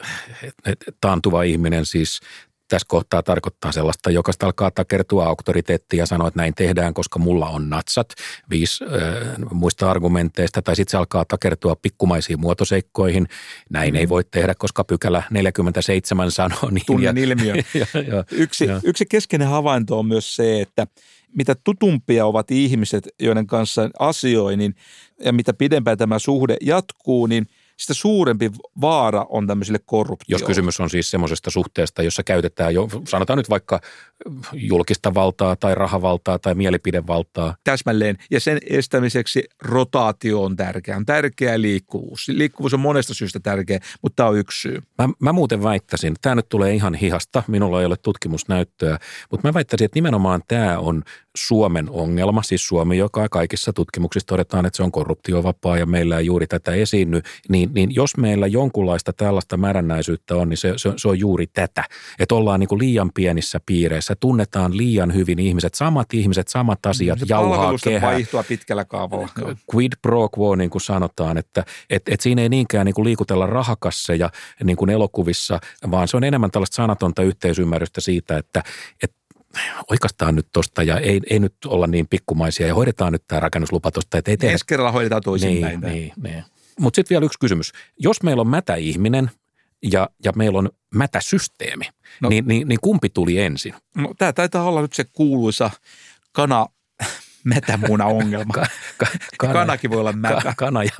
[0.67, 2.21] että taantuva ihminen siis
[2.69, 7.49] tässä kohtaa tarkoittaa sellaista, joka alkaa takertua auktoriteettia ja sanoa, että näin tehdään, koska mulla
[7.49, 8.09] on natsat
[8.51, 8.91] viisi äh,
[9.53, 13.29] muista argumenteista, tai sitten se alkaa takertua pikkumaisiin muotoseikkoihin.
[13.71, 13.99] Näin mm.
[13.99, 16.87] ei voi tehdä, koska pykälä 47 sanoo niin.
[16.87, 17.55] Tunnen ilmiö.
[17.75, 18.81] ja, ja, yksi, ja.
[18.85, 20.87] yksi keskeinen havainto on myös se, että
[21.35, 24.75] mitä tutumpia ovat ihmiset, joiden kanssa asioi, niin,
[25.25, 27.47] ja mitä pidempään tämä suhde jatkuu, niin–
[27.77, 28.51] sitä suurempi
[28.81, 30.43] vaara on tämmöisille korruptioille.
[30.43, 33.81] Jos kysymys on siis semmoisesta suhteesta, jossa käytetään jo, sanotaan nyt vaikka
[34.53, 37.57] julkista valtaa tai rahavaltaa tai mielipidevaltaa.
[37.65, 38.17] Täsmälleen.
[38.31, 40.97] Ja sen estämiseksi rotaatio on tärkeä.
[40.97, 42.29] On tärkeä liikkuvuus.
[42.29, 44.83] Liikkuvuus on monesta syystä tärkeä, mutta tämä on yksi syy.
[44.99, 48.99] Mä, mä muuten väittäisin, tämä nyt tulee ihan hihasta, minulla ei ole tutkimusnäyttöä,
[49.31, 51.03] mutta mä väittäisin, että nimenomaan tämä on
[51.37, 56.27] Suomen ongelma, siis Suomi, joka kaikissa tutkimuksissa todetaan, että se on korruptiovapaa ja meillä ei
[56.27, 61.09] juuri tätä esiinny, niin, niin jos meillä jonkunlaista tällaista märännäisyyttä on, niin se, se, se
[61.09, 61.85] on juuri tätä,
[62.19, 67.19] että ollaan niin kuin liian pienissä piireissä, tunnetaan liian hyvin ihmiset, samat ihmiset, samat asiat,
[67.19, 68.11] se jauhaa kehää.
[68.11, 69.29] vaihtua pitkällä kaavalla.
[69.75, 73.47] Quid pro quo, niin kuin sanotaan, että et, et siinä ei niinkään niin kuin liikutella
[73.47, 74.31] rahakasseja
[74.65, 75.61] niin kuin elokuvissa,
[75.91, 78.63] vaan se on enemmän tällaista sanatonta yhteisymmärrystä siitä, että,
[79.03, 79.17] että
[79.91, 83.91] oikastaan nyt tosta ja ei, ei nyt olla niin pikkumaisia ja hoidetaan nyt tämä rakennuslupa
[83.91, 84.19] tosta.
[84.19, 84.53] Että ei tehdä...
[84.53, 85.81] Ensi kerralla hoidetaan toisinpäin.
[85.81, 86.45] Niin, niin, niin.
[86.81, 87.73] Mutta sitten vielä yksi kysymys.
[87.99, 89.31] Jos meillä on mätä ihminen
[89.83, 91.85] ja, ja meillä on mätä systeemi,
[92.21, 93.75] no, niin, niin, niin kumpi tuli ensin?
[93.97, 95.71] No, tämä taitaa olla nyt se kuuluisa
[96.33, 96.67] kana
[97.45, 98.53] mätämuna-ongelma.
[98.53, 98.67] Ka,
[98.99, 99.07] ka,
[99.39, 100.41] kana, Kanakin voi olla mätä.
[100.43, 100.91] Ka, kana ja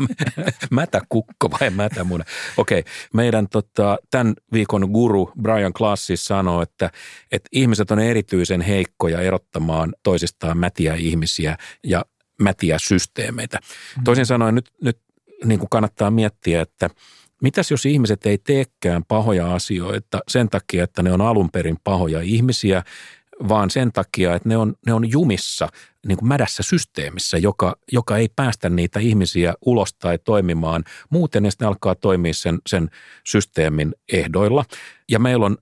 [0.71, 2.25] mätäkukko vai mätämuna.
[2.57, 2.93] Okei, okay.
[3.15, 6.91] meidän tota, tämän viikon guru Brian Classis sanoo, että,
[7.33, 12.05] että ihmiset on erityisen heikkoja erottamaan toisistaan mätiä ihmisiä ja
[12.43, 13.59] mätiä systeemeitä.
[13.97, 14.05] Mm.
[14.05, 14.99] Toisin sanoen nyt, nyt
[15.45, 16.91] niin kuin kannattaa miettiä, että
[17.43, 22.21] Mitäs jos ihmiset ei teekään pahoja asioita sen takia, että ne on alun perin pahoja
[22.21, 22.83] ihmisiä
[23.49, 25.69] vaan sen takia, että ne on, ne on jumissa
[26.07, 30.85] niin kuin mädässä systeemissä, joka, joka ei päästä niitä ihmisiä ulos tai toimimaan.
[31.11, 32.91] Muuten ne alkaa toimia sen, sen
[33.25, 34.65] systeemin ehdoilla.
[35.11, 35.57] Ja meillä on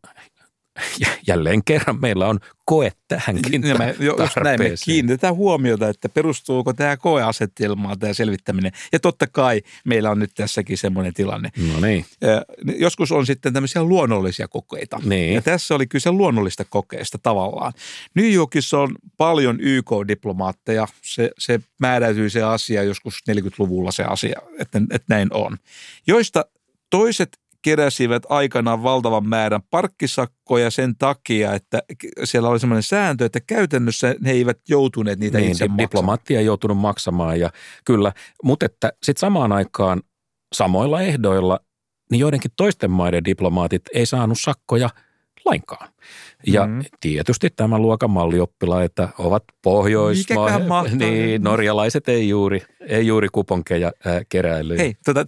[1.27, 6.73] jälleen kerran meillä on koe tähänkin ja me, jos näin me kiinnitetään huomiota, että perustuuko
[6.73, 8.73] tämä koeasetelmaan tämä selvittäminen.
[8.93, 11.51] Ja totta kai meillä on nyt tässäkin semmoinen tilanne.
[11.73, 12.07] No niin.
[12.79, 15.01] Joskus on sitten tämmöisiä luonnollisia kokeita.
[15.05, 15.35] Niin.
[15.35, 17.73] Ja tässä oli kyse luonnollista kokeesta tavallaan.
[18.15, 20.87] New Yorkissa on paljon YK-diplomaatteja.
[21.03, 25.57] Se, se määräytyi se asia joskus 40-luvulla se asia, että, että näin on.
[26.07, 26.45] Joista
[26.91, 31.83] toiset keräsivät aikanaan valtavan määrän parkkisakkoja sen takia, että
[32.25, 35.79] siellä oli sellainen sääntö, että käytännössä he eivät joutuneet niitä niin, itse maksamaan.
[35.79, 37.51] Diplomaattia ei joutunut maksamaan ja
[37.85, 38.13] kyllä,
[38.43, 40.03] mutta että sitten samaan aikaan
[40.55, 41.61] samoilla ehdoilla
[42.11, 44.91] niin joidenkin toisten maiden diplomaatit ei saanut sakkoja
[45.45, 45.89] lainkaan.
[46.47, 46.83] Ja mm.
[47.01, 50.85] tietysti tämän luokan mallioppilaita ovat pohjoismaa.
[50.89, 54.79] Niin, norjalaiset ei juuri, ei juuri kuponkeja äh, keräily.
[54.79, 55.25] Hei, tota,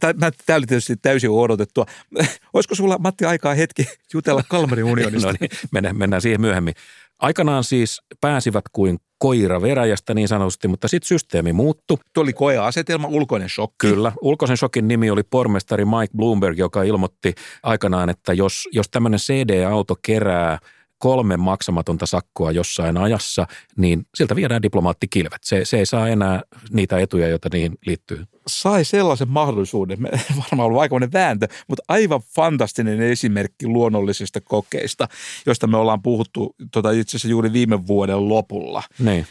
[0.46, 1.86] tämä oli tietysti täysin odotettua.
[2.54, 5.28] Olisiko sulla Matti aikaa hetki jutella Kalmarin unionista?
[5.28, 6.74] no niin, mennään, mennään siihen myöhemmin.
[7.18, 11.96] Aikanaan siis pääsivät kuin koira veräjästä niin sanotusti, mutta sitten systeemi muuttui.
[12.12, 13.88] Tuo oli koeasetelma, ulkoinen shokki.
[13.88, 14.12] Kyllä.
[14.22, 19.94] Ulkoisen shokin nimi oli pormestari Mike Bloomberg, joka ilmoitti aikanaan, että jos, jos tämmöinen CD-auto
[20.02, 20.58] kerää–
[20.98, 25.44] kolme maksamatonta sakkoa jossain ajassa, niin siltä viedään diplomaattikilvet.
[25.44, 28.24] Se, se ei saa enää niitä etuja, joita niihin liittyy.
[28.46, 29.98] Sai sellaisen mahdollisuuden,
[30.42, 35.08] varmaan ollut aikamoinen vääntö, mutta aivan fantastinen esimerkki luonnollisista kokeista,
[35.46, 38.82] josta me ollaan puhuttu tota, itse asiassa juuri viime vuoden lopulla.
[38.98, 39.26] Niin.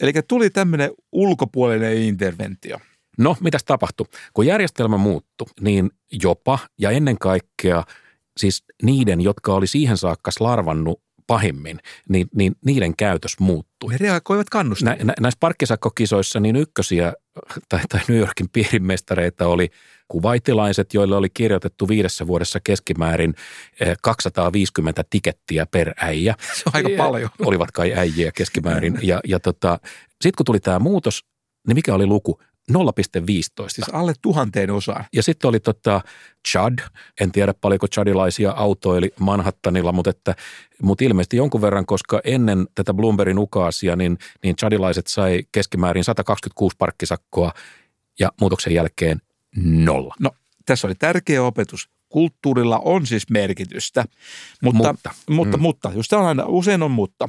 [0.00, 2.78] Eli tuli tämmöinen ulkopuolinen interventio.
[3.18, 4.06] No, mitäs tapahtui?
[4.32, 5.90] Kun järjestelmä muuttui, niin
[6.22, 7.84] jopa ja ennen kaikkea–
[8.36, 11.78] siis niiden, jotka oli siihen saakka larvannut pahimmin,
[12.08, 13.92] niin, niin niiden käytös muuttui.
[13.92, 14.94] Ne reagoivat kannustaa.
[14.94, 17.12] Nä, nä, näissä parkkisakkokisoissa niin ykkösiä
[17.68, 19.70] tai, tai New Yorkin piirimestareita oli
[20.08, 23.34] kuvaitilaiset, joille oli kirjoitettu viidessä vuodessa keskimäärin
[24.02, 26.34] 250 eh, tikettiä per äijä.
[26.56, 27.30] Se on aika paljon.
[27.38, 28.98] Olivat kai äijiä keskimäärin.
[29.02, 29.78] Ja, ja tota,
[30.10, 31.24] sitten kun tuli tämä muutos,
[31.66, 32.40] niin mikä oli luku?
[32.70, 32.76] 0,15.
[33.68, 35.04] Siis alle tuhanteen osaan.
[35.12, 36.00] Ja sitten oli tota
[36.48, 36.78] Chad,
[37.20, 40.34] en tiedä paljonko chadilaisia autoili Manhattanilla, mutta, että,
[40.82, 46.76] mutta ilmeisesti jonkun verran, koska ennen tätä Bloombergin ukaasia, niin, niin chadilaiset sai keskimäärin 126
[46.78, 47.52] parkkisakkoa
[48.18, 49.20] ja muutoksen jälkeen
[49.56, 50.14] nolla.
[50.20, 50.30] No
[50.66, 54.04] tässä oli tärkeä opetus kulttuurilla on siis merkitystä.
[54.62, 55.62] Mutta, mutta, mutta, mm.
[55.62, 57.28] mutta just on aina, usein on mutta.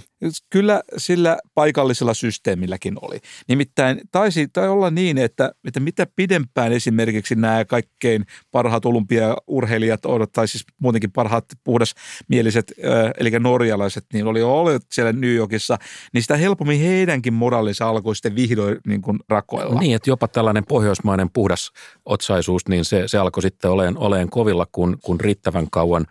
[0.49, 3.19] Kyllä sillä paikallisella systeemilläkin oli.
[3.47, 10.01] Nimittäin taisi tai olla niin, että, että mitä pidempään esimerkiksi nämä kaikkein parhaat olympiaurheilijat,
[10.33, 12.73] tai siis muutenkin parhaat puhdasmieliset,
[13.19, 15.77] eli norjalaiset, niin oli olleet siellä New Yorkissa,
[16.13, 19.79] niin sitä helpommin heidänkin moraalinsa alkoi sitten vihdoin niin kuin rakoilla.
[19.79, 21.71] Niin, että jopa tällainen pohjoismainen puhdas
[22.05, 26.05] otsaisuus, niin se, se alkoi sitten oleen, oleen kovilla kun, kun riittävän kauan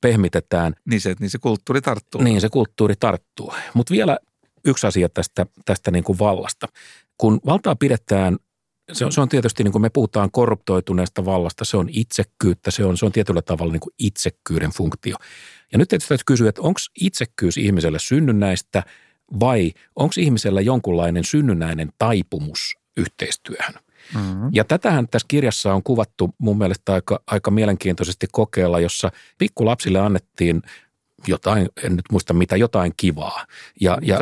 [0.00, 0.74] pehmitetään.
[0.90, 2.22] Niin se, niin se kulttuuri tarttuu.
[2.22, 3.54] Niin se kulttuuri tarttuu.
[3.74, 4.18] Mutta vielä
[4.64, 6.68] yksi asia tästä, tästä niin kuin vallasta.
[7.18, 8.36] Kun valtaa pidetään
[8.92, 12.84] se on, se on tietysti, niin kuin me puhutaan korruptoituneesta vallasta, se on itsekkyyttä, se
[12.84, 15.16] on, se on tietyllä tavalla niin kuin itsekkyyden funktio.
[15.72, 18.82] Ja nyt tietysti täytyy kysyä, että onko itsekkyys ihmiselle synnynnäistä
[19.40, 23.74] vai onko ihmisellä jonkunlainen synnynnäinen taipumus yhteistyöhön?
[24.14, 24.50] Mm-hmm.
[24.52, 30.62] Ja tätähän tässä kirjassa on kuvattu mun mielestä aika, aika mielenkiintoisesti kokeilla, jossa pikkulapsille annettiin
[31.26, 33.46] jotain, en nyt muista mitä, jotain kivaa.
[33.80, 34.18] Ja, ja,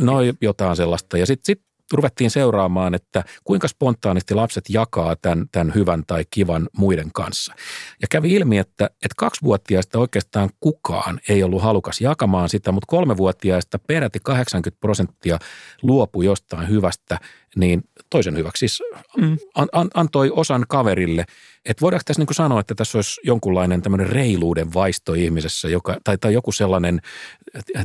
[0.00, 1.18] No jotain sellaista.
[1.18, 1.62] Ja sitten sit
[1.92, 7.54] ruvettiin seuraamaan, että kuinka spontaanisti lapset jakaa tämän, tämän hyvän tai kivan muiden kanssa.
[8.02, 13.78] Ja kävi ilmi, että, että kaksivuotiaista oikeastaan kukaan ei ollut halukas jakamaan sitä, mutta kolmevuotiaista
[13.78, 15.38] peräti 80 prosenttia
[15.82, 17.18] luopui jostain hyvästä
[17.56, 18.68] niin toisen hyväksi.
[18.68, 18.82] Siis
[19.16, 19.36] mm.
[19.54, 21.24] an, an, antoi osan kaverille.
[21.64, 26.18] Että voidaanko tässä niin sanoa, että tässä olisi jonkunlainen tämmöinen reiluuden vaisto ihmisessä, joka, tai,
[26.18, 27.00] tai joku sellainen,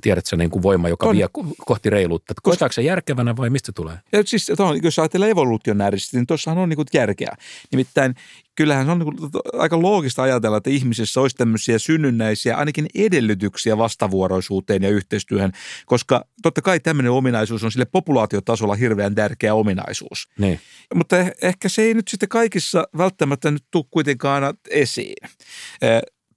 [0.01, 1.15] tiedätkö, niin kuin voima, joka Ton.
[1.15, 1.27] vie
[1.65, 2.33] kohti reiluutta.
[2.43, 3.97] Koetaanko se järkevänä vai mistä tulee?
[4.11, 4.51] Ja siis,
[4.83, 7.35] jos ajatellaan evoluutionäärisesti, niin tuossahan on niin kuin järkeä.
[7.71, 8.15] Nimittäin
[8.59, 14.83] kyllähän se on niin aika loogista ajatella, että ihmisessä olisi tämmöisiä synnynnäisiä ainakin edellytyksiä vastavuoroisuuteen
[14.83, 15.51] ja yhteistyöhön,
[15.85, 20.27] koska totta kai tämmöinen ominaisuus on sille populaatiotasolla hirveän tärkeä ominaisuus.
[20.39, 20.59] Niin.
[20.95, 25.29] Mutta eh, ehkä se ei nyt sitten kaikissa välttämättä nyt tule kuitenkaan esiin.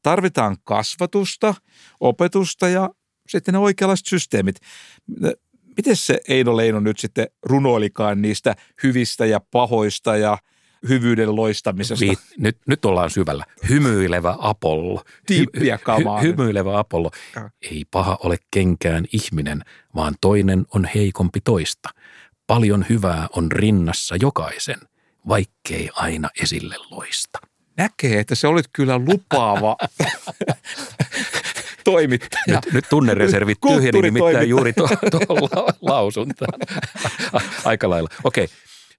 [0.03, 1.55] Tarvitaan kasvatusta,
[2.01, 2.91] opetusta ja
[3.29, 4.57] sitten ne oikeanlaiset systeemit.
[5.77, 10.39] Miten se Eino Leino nyt sitten runoilikaan niistä hyvistä ja pahoista ja–
[10.89, 12.05] hyvyyden loistamisesta.
[12.05, 13.45] Viit, nyt, nyt ollaan syvällä.
[13.69, 15.03] Hymyilevä Apollo.
[15.27, 16.21] Tiippiä kamaa.
[16.21, 17.11] Hy, hymyilevä Apollo.
[17.71, 19.65] Ei paha ole kenkään ihminen,
[19.95, 21.89] vaan toinen on heikompi toista.
[22.47, 24.79] Paljon hyvää on rinnassa jokaisen,
[25.29, 27.39] vaikkei aina esille loista.
[27.77, 29.77] Näkee, että se olit kyllä lupaava.
[31.85, 32.43] toimittaja.
[32.47, 36.61] Nyt, nyt tunnereservit tyhjeni nimittäin juuri tuohon tuo lausuntaan.
[37.65, 38.09] Aika lailla.
[38.25, 38.49] Okei,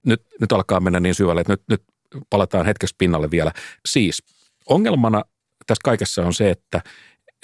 [0.04, 1.82] nyt, nyt alkaa mennä niin syvälle, että nyt, nyt
[2.30, 3.52] palataan hetkeksi pinnalle vielä.
[3.86, 4.22] Siis
[4.66, 5.22] ongelmana
[5.66, 6.80] tässä kaikessa on se, että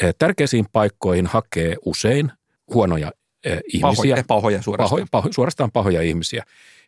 [0.03, 2.33] eh, tärkeisiin paikkoihin hakee usein
[2.75, 3.13] huonoja
[3.45, 3.81] eh, ihmisiä.
[3.81, 4.91] Pahoja, pahoja suorastaan.
[4.91, 6.45] Pahoja, pahoja, suorastaan pahoja ihmisiä.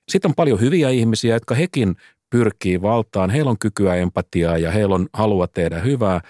[0.09, 1.97] Sitten on paljon hyviä ihmisiä, jotka hekin
[2.31, 3.31] pyrkii valtaan.
[3.31, 6.21] Heillä on kykyä empatiaa ja heillä on halua tehdä hyvää,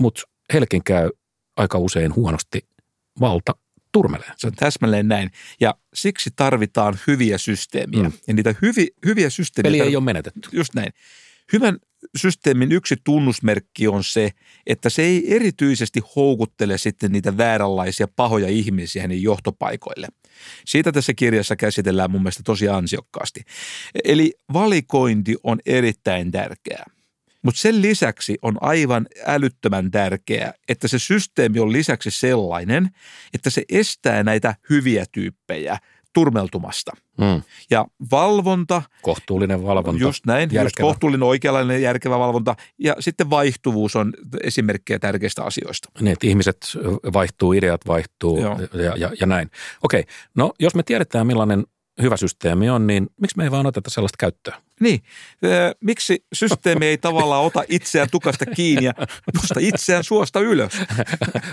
[0.00, 0.22] mutta
[0.52, 1.10] heillekin käy
[1.56, 2.60] aika usein huonosti
[3.20, 3.52] valta
[3.92, 4.32] turmelee.
[4.36, 5.30] Se on täsmälleen näin.
[5.60, 8.02] Ja siksi tarvitaan hyviä systeemiä.
[8.02, 8.12] Mm.
[8.28, 9.70] Ja niitä hyvi, hyviä systeemiä...
[9.70, 10.48] Peli ei ole menetetty.
[10.52, 10.92] Just näin.
[11.52, 11.78] Hyvän
[12.16, 14.30] systeemin yksi tunnusmerkki on se,
[14.66, 20.08] että se ei erityisesti houkuttele sitten niitä vääränlaisia pahoja ihmisiä niin johtopaikoille.
[20.66, 23.40] Siitä tässä kirjassa käsitellään mun mielestä tosi ansiokkaasti.
[24.04, 26.90] Eli valikointi on erittäin tärkeää.
[27.42, 32.90] Mutta sen lisäksi on aivan älyttömän tärkeää, että se systeemi on lisäksi sellainen,
[33.34, 35.78] että se estää näitä hyviä tyyppejä
[36.12, 36.92] turmeltumasta.
[37.18, 37.42] Mm.
[37.70, 38.82] Ja valvonta.
[39.02, 40.02] Kohtuullinen valvonta.
[40.02, 40.62] Just näin, järkevä.
[40.62, 42.56] just kohtuullinen oikeanlainen järkevä valvonta.
[42.78, 44.12] Ja sitten vaihtuvuus on
[44.42, 45.88] esimerkkejä tärkeistä asioista.
[46.00, 46.56] Niin, että ihmiset
[47.12, 49.50] vaihtuu, ideat vaihtuu ja, ja, ja näin.
[49.82, 51.64] Okei, no jos me tiedetään millainen
[52.02, 54.56] hyvä systeemi on, niin miksi me ei vaan oteta sellaista käyttöön?
[54.80, 55.00] Niin,
[55.80, 58.92] miksi systeemi ei tavallaan ota itseään tukasta kiinni ja
[59.34, 60.72] nosta itseään suosta ylös?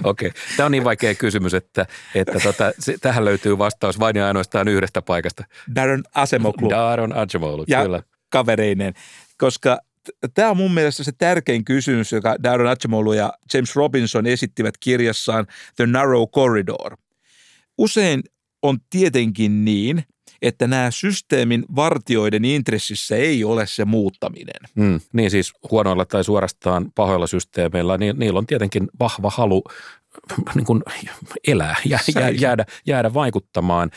[0.03, 0.41] Okei, okay.
[0.57, 1.85] tämä on niin vaikea kysymys, että,
[2.15, 5.43] että tota, se, tähän löytyy vastaus vain ja ainoastaan yhdestä paikasta.
[5.75, 6.69] Darren Asemoglu.
[6.69, 8.03] Darren Asemoglu, kyllä.
[8.29, 8.93] kavereineen,
[9.37, 9.79] koska
[10.33, 15.47] tämä on mun mielestä se tärkein kysymys, joka Darren Acemoglu ja James Robinson esittivät kirjassaan
[15.75, 16.97] The Narrow Corridor.
[17.77, 18.21] Usein
[18.61, 20.03] on tietenkin niin,
[20.41, 24.61] että nämä systeemin vartioiden intressissä ei ole se muuttaminen.
[24.75, 29.63] Mm, niin siis huonoilla tai suorastaan pahoilla systeemeillä, niin niillä on tietenkin vahva halu
[30.55, 30.83] niin kuin
[31.47, 33.91] elää, jää, jäädä, jäädä vaikuttamaan.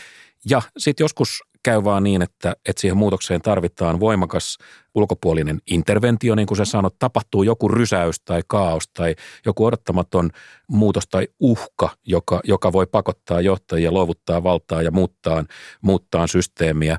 [0.50, 4.58] Ja sitten joskus käy vaan niin, että, että siihen muutokseen tarvitaan voimakas
[4.94, 9.14] ulkopuolinen interventio, niin kuin sä sanot, tapahtuu joku rysäys tai kaos tai
[9.46, 10.30] joku odottamaton
[10.68, 15.44] muutos tai uhka, joka, joka voi pakottaa johtajia, luovuttaa valtaa ja muuttaa,
[15.82, 16.96] muuttaa systeemiä.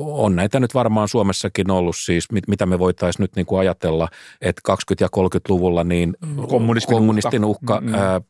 [0.00, 4.08] On näitä nyt varmaan Suomessakin ollut siis, mitä me voitaisiin nyt niin kuin ajatella,
[4.40, 6.16] että 20- ja 30-luvulla niin
[6.48, 8.24] kommunistin, kommunistin uhka, uhka mm.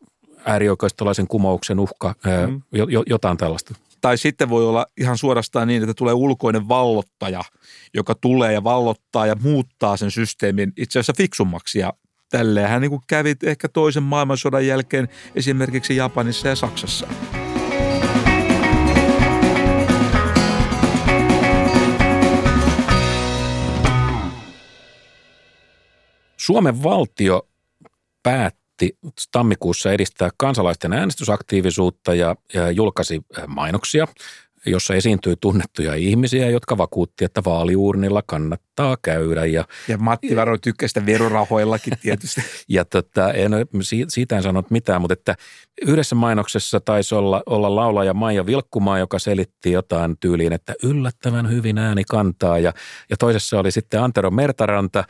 [0.45, 2.15] äärioikeistolaisen kumouksen uhka,
[2.49, 2.63] mm.
[3.07, 3.75] jotain tällaista.
[4.05, 7.45] Tai sitten voi olla ihan suorastaan niin, että tulee ulkoinen vallottaja,
[7.95, 11.79] joka tulee ja vallottaa ja muuttaa sen systeemin itse asiassa fiksummaksi.
[11.79, 11.93] Ja
[12.31, 17.07] tälleen hän niin kävi ehkä toisen maailmansodan jälkeen esimerkiksi Japanissa ja Saksassa.
[26.37, 27.49] Suomen valtio
[28.23, 28.99] päätti päätti
[29.33, 34.09] tammikuussa edistää kansalaisten äänestysaktiivisuutta ja, ja julkaisi äh, mainoksia,
[34.67, 39.45] jossa esiintyi tunnettuja ihmisiä, jotka vakuutti, että vaaliuurnilla kannattaa käydä.
[39.45, 42.41] Ja, ja Matti Varo tykkäsi sitä verorahoillakin tietysti.
[42.69, 43.53] ja tota, en,
[44.09, 45.35] siitä en sanonut mitään, mutta että
[45.83, 51.79] yhdessä mainoksessa taisi olla, olla laulaja Maija Vilkkumaa, joka selitti jotain tyyliin, että yllättävän hyvin
[51.79, 52.59] ääni kantaa.
[52.59, 52.73] Ja,
[53.11, 55.05] ja toisessa oli sitten Antero Mertaranta,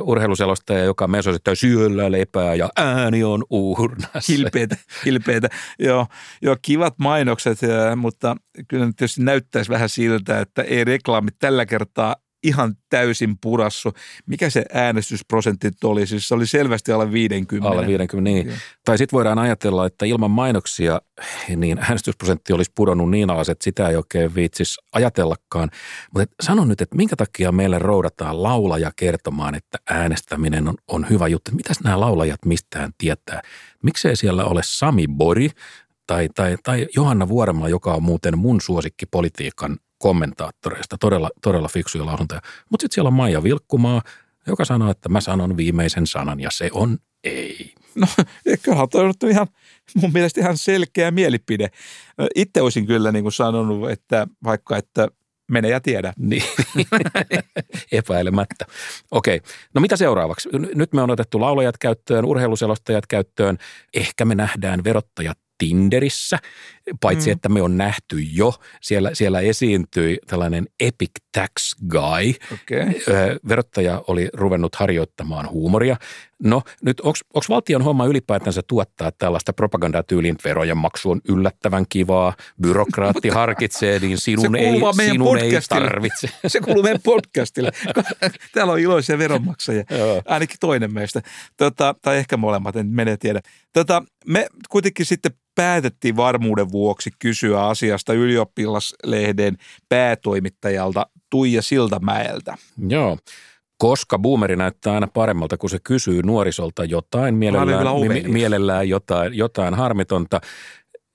[0.00, 4.32] urheiluselostaja, joka mesoi, että syöllä lepää ja ääni on uurnassa.
[4.32, 5.48] Hilpeitä, hilpeitä.
[5.78, 6.06] Joo,
[6.42, 7.58] joo, kivat mainokset,
[7.96, 8.36] mutta
[8.68, 13.92] kyllä nyt tietysti näyttäisi vähän siltä, että ei reklaamit tällä kertaa ihan täysin purassu.
[14.26, 16.06] Mikä se äänestysprosentti oli?
[16.06, 17.68] Siis se oli selvästi alle 50.
[17.68, 18.46] Alle 50, niin.
[18.46, 18.52] Ja.
[18.84, 21.00] Tai sitten voidaan ajatella, että ilman mainoksia
[21.56, 25.70] niin äänestysprosentti olisi pudonnut niin alas, että sitä ei oikein viitsisi ajatellakaan.
[26.14, 31.28] Mutta sano nyt, että minkä takia meille roudataan laulaja kertomaan, että äänestäminen on, on hyvä
[31.28, 31.50] juttu.
[31.54, 33.42] Mitäs nämä laulajat mistään tietää?
[33.82, 35.50] Miksei siellä ole Sami Bori
[36.10, 42.06] tai, tai, tai Johanna Vuorema, joka on muuten mun suosikki politiikan kommentaattoreista, todella, todella fiksuja
[42.06, 42.40] lausuntoja.
[42.70, 44.02] Mutta sitten siellä on Maija Vilkkumaa,
[44.46, 47.74] joka sanoo, että mä sanon viimeisen sanan ja se on ei.
[47.94, 48.06] No
[48.62, 49.46] kyllähän on ihan
[49.94, 51.68] mun mielestä ihan selkeä mielipide.
[52.34, 55.08] Itse olisin kyllä niin kuin sanonut, että vaikka että
[55.50, 56.12] mene ja tiedä.
[56.18, 56.42] Niin,
[57.92, 58.66] epäilemättä.
[59.10, 59.40] Okei,
[59.74, 60.48] no mitä seuraavaksi?
[60.74, 63.58] Nyt me on otettu laulajat käyttöön, urheiluselostajat käyttöön.
[63.94, 66.38] Ehkä me nähdään verottajat Tinderissä.
[67.00, 67.32] paitsi mm.
[67.32, 72.34] että me on nähty jo, siellä, siellä esiintyi tällainen epic tax guy.
[72.52, 72.94] Okay.
[73.48, 75.96] Verottaja oli ruvennut harjoittamaan huumoria.
[76.44, 82.34] No nyt onko valtion homma ylipäätänsä tuottaa tällaista propagandaa tyyliin, verojen maksu on yllättävän kivaa,
[82.62, 86.28] byrokraatti harkitsee, niin sinun, ei, sinun ei tarvitse.
[86.46, 87.70] Se kuuluu meidän podcastille.
[88.54, 89.84] Täällä on iloisia veronmaksajia,
[90.24, 91.20] ainakin toinen meistä,
[91.56, 93.40] tota, tai ehkä molemmat, en mene tiedä.
[93.72, 99.56] Tota, me kuitenkin sitten päätettiin varmuuden vuoksi kysyä asiasta ylioppilaslehden
[99.88, 102.56] päätoimittajalta Tuija Siltamäeltä.
[102.88, 103.18] Joo,
[103.78, 109.74] koska boomeri näyttää aina paremmalta, kun se kysyy nuorisolta jotain, mielellään, mi- mielellään jotain, jotain
[109.74, 110.40] harmitonta.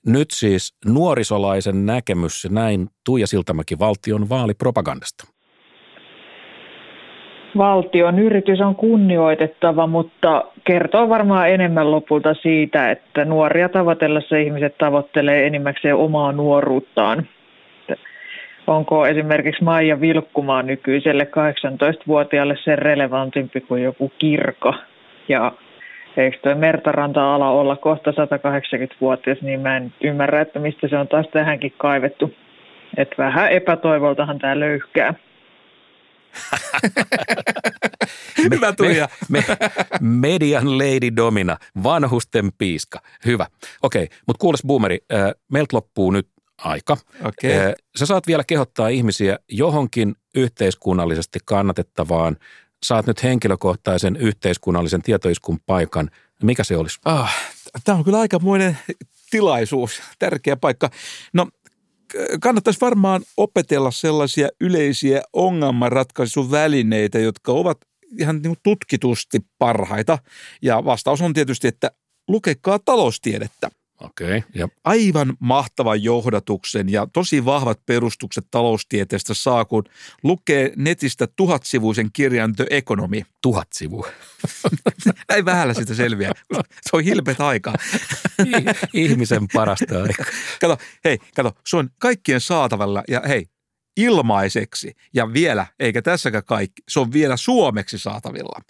[0.05, 5.34] Nyt siis nuorisolaisen näkemys, näin Tuija Siltamäki valtion vaalipropagandasta.
[7.57, 15.47] Valtion yritys on kunnioitettava, mutta kertoo varmaan enemmän lopulta siitä, että nuoria tavoitellessa ihmiset tavoittelee
[15.47, 17.27] enimmäkseen omaa nuoruuttaan.
[18.67, 24.73] Onko esimerkiksi Maija Vilkkumaa nykyiselle 18-vuotiaalle sen relevantimpi kuin joku kirko?
[25.27, 25.51] Ja
[26.17, 31.27] eikö tuo Mertaranta-ala olla kohta 180-vuotias, niin mä en ymmärrä, että mistä se on taas
[31.27, 32.33] tähänkin kaivettu.
[32.97, 35.13] Että vähän epätoivoltahan tämä löyhkää.
[38.37, 39.09] Hyvä Tuija.
[39.29, 39.55] Me, me,
[40.01, 43.01] median lady domina, vanhusten piiska.
[43.25, 43.47] Hyvä.
[43.81, 46.97] Okei, okay, mutta kuules boomeri, äh, meiltä loppuu nyt aika.
[47.19, 47.51] Okay.
[47.51, 52.37] Äh, sä saat vielä kehottaa ihmisiä johonkin yhteiskunnallisesti kannatettavaan.
[52.83, 56.09] Saat nyt henkilökohtaisen yhteiskunnallisen tietoiskun paikan.
[56.43, 56.99] Mikä se olisi?
[57.05, 57.35] Ah,
[57.83, 58.77] tämä on kyllä aikamoinen
[59.31, 60.89] tilaisuus, tärkeä paikka.
[61.33, 61.47] No
[62.41, 67.77] kannattaisi varmaan opetella sellaisia yleisiä ongelmanratkaisuvälineitä, jotka ovat
[68.19, 70.17] ihan niin tutkitusti parhaita.
[70.61, 71.91] Ja vastaus on tietysti, että
[72.27, 73.71] lukekaa taloustiedettä.
[74.01, 74.37] Okei.
[74.37, 79.83] Okay, Aivan mahtavan johdatuksen ja tosi vahvat perustukset taloustieteestä saa, kun
[80.23, 83.21] lukee netistä tuhatsivuisen kirjan The Economy.
[83.41, 84.07] Tuhat sivua.
[85.35, 86.31] Ei vähällä sitä selviää.
[86.81, 87.75] Se on hilpeät aikaa.
[88.93, 90.25] Ihmisen parasta aikaa.
[90.61, 93.47] Kato, hei, kato, se on kaikkien saatavilla ja hei,
[93.97, 94.95] ilmaiseksi.
[95.13, 98.61] Ja vielä, eikä tässäkään kaikki, se on vielä suomeksi saatavilla.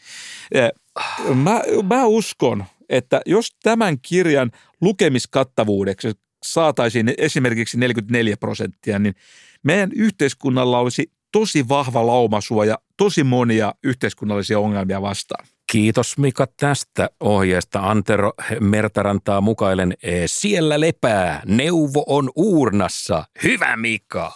[1.36, 6.12] Mä, mä uskon, että jos tämän kirjan lukemiskattavuudeksi
[6.46, 9.16] saataisiin esimerkiksi 44 prosenttia, niin
[9.64, 15.46] meidän yhteiskunnalla olisi tosi vahva laumasuoja tosi monia yhteiskunnallisia ongelmia vastaan.
[15.72, 17.80] Kiitos Mika tästä ohjeesta.
[17.80, 19.94] Antero Mertarantaa mukailen.
[20.26, 21.42] Siellä lepää.
[21.46, 23.26] Neuvo on uurnassa.
[23.44, 24.32] Hyvä Mika.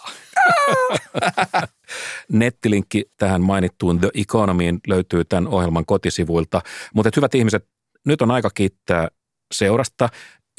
[2.32, 6.62] Nettilinkki tähän mainittuun The Economyin löytyy tämän ohjelman kotisivuilta.
[6.94, 7.66] Mutta hyvät ihmiset,
[8.06, 9.08] nyt on aika kiittää
[9.54, 10.08] seurasta.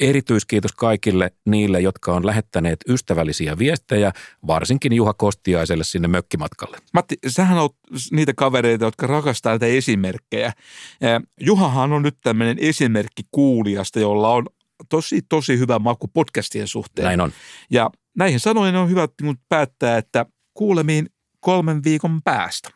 [0.00, 4.12] Erityiskiitos kaikille niille, jotka on lähettäneet ystävällisiä viestejä,
[4.46, 6.78] varsinkin Juha Kostiaiselle sinne mökkimatkalle.
[6.94, 7.70] Matti, sähän on
[8.10, 10.52] niitä kavereita, jotka rakastaa näitä esimerkkejä.
[11.40, 14.46] Juhahan on nyt tämmöinen esimerkki kuulijasta, jolla on
[14.88, 17.06] tosi, tosi hyvä maku podcastien suhteen.
[17.06, 17.32] Näin on.
[17.70, 19.08] Ja näihin sanoihin on hyvä
[19.48, 21.06] päättää, että kuulemiin
[21.40, 22.70] kolmen viikon päästä.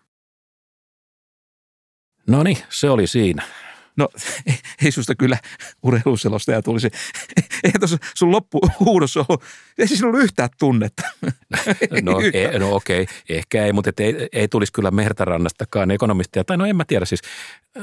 [2.27, 3.43] No niin, se oli siinä.
[3.97, 4.09] No
[4.85, 5.39] ei susta kyllä
[5.83, 6.91] urheiluselostaja tulisi.
[7.65, 9.39] Eihän tuossa sun loppuhuudossa ole,
[9.79, 11.03] ei siis ollut yhtään tunnetta.
[12.03, 13.17] No, e, no okei, okay.
[13.29, 16.45] ehkä ei, mutta ei, ei tulisi kyllä Mertarannastakaan ekonomistia.
[16.45, 17.21] Tai no en mä tiedä siis,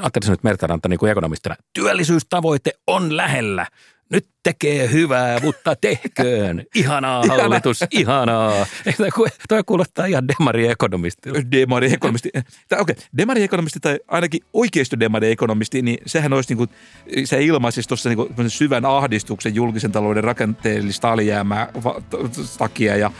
[0.01, 1.55] ajattelisin nyt Mertaranta niin kuin ekonomistina.
[1.73, 3.67] Työllisyystavoite on lähellä
[4.09, 6.65] nyt tekee hyvää, mutta tehköön.
[6.75, 8.65] Ihanaa hallitus, ihanaa.
[9.49, 11.29] Tuo kuulostaa ihan demari-ekonomisti.
[11.51, 12.29] Demari-ekonomisti.
[12.35, 12.95] Okei, okay.
[13.17, 16.69] demari-ekonomisti tai ainakin oikeisto demari-ekonomisti, niin sehän olisi niin kuin,
[17.25, 21.69] se ilmaisisi tuossa niin syvän ahdistuksen julkisen talouden rakenteellista alijäämää
[22.57, 23.11] takia ja,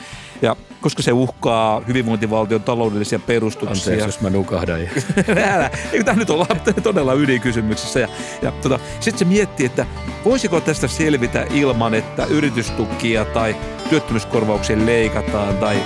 [0.42, 3.94] ja koska se uhkaa hyvinvointivaltion taloudellisia perustuksia.
[3.94, 4.80] Anteeksi, jos mä nukahdan.
[5.54, 5.70] Älä,
[6.06, 8.00] tämä nyt ollaan todella ydinkysymyksissä.
[8.00, 8.08] Ja,
[8.42, 9.86] ja tota, sitten se miettii, että
[10.26, 13.56] voisiko tästä selvitä ilman, että yritystukia tai
[13.90, 15.78] työttömyyskorvauksia leikataan tai,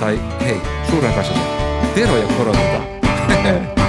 [0.00, 0.60] tai hei,
[0.90, 1.14] suuren
[1.96, 2.84] veroja korotetaan.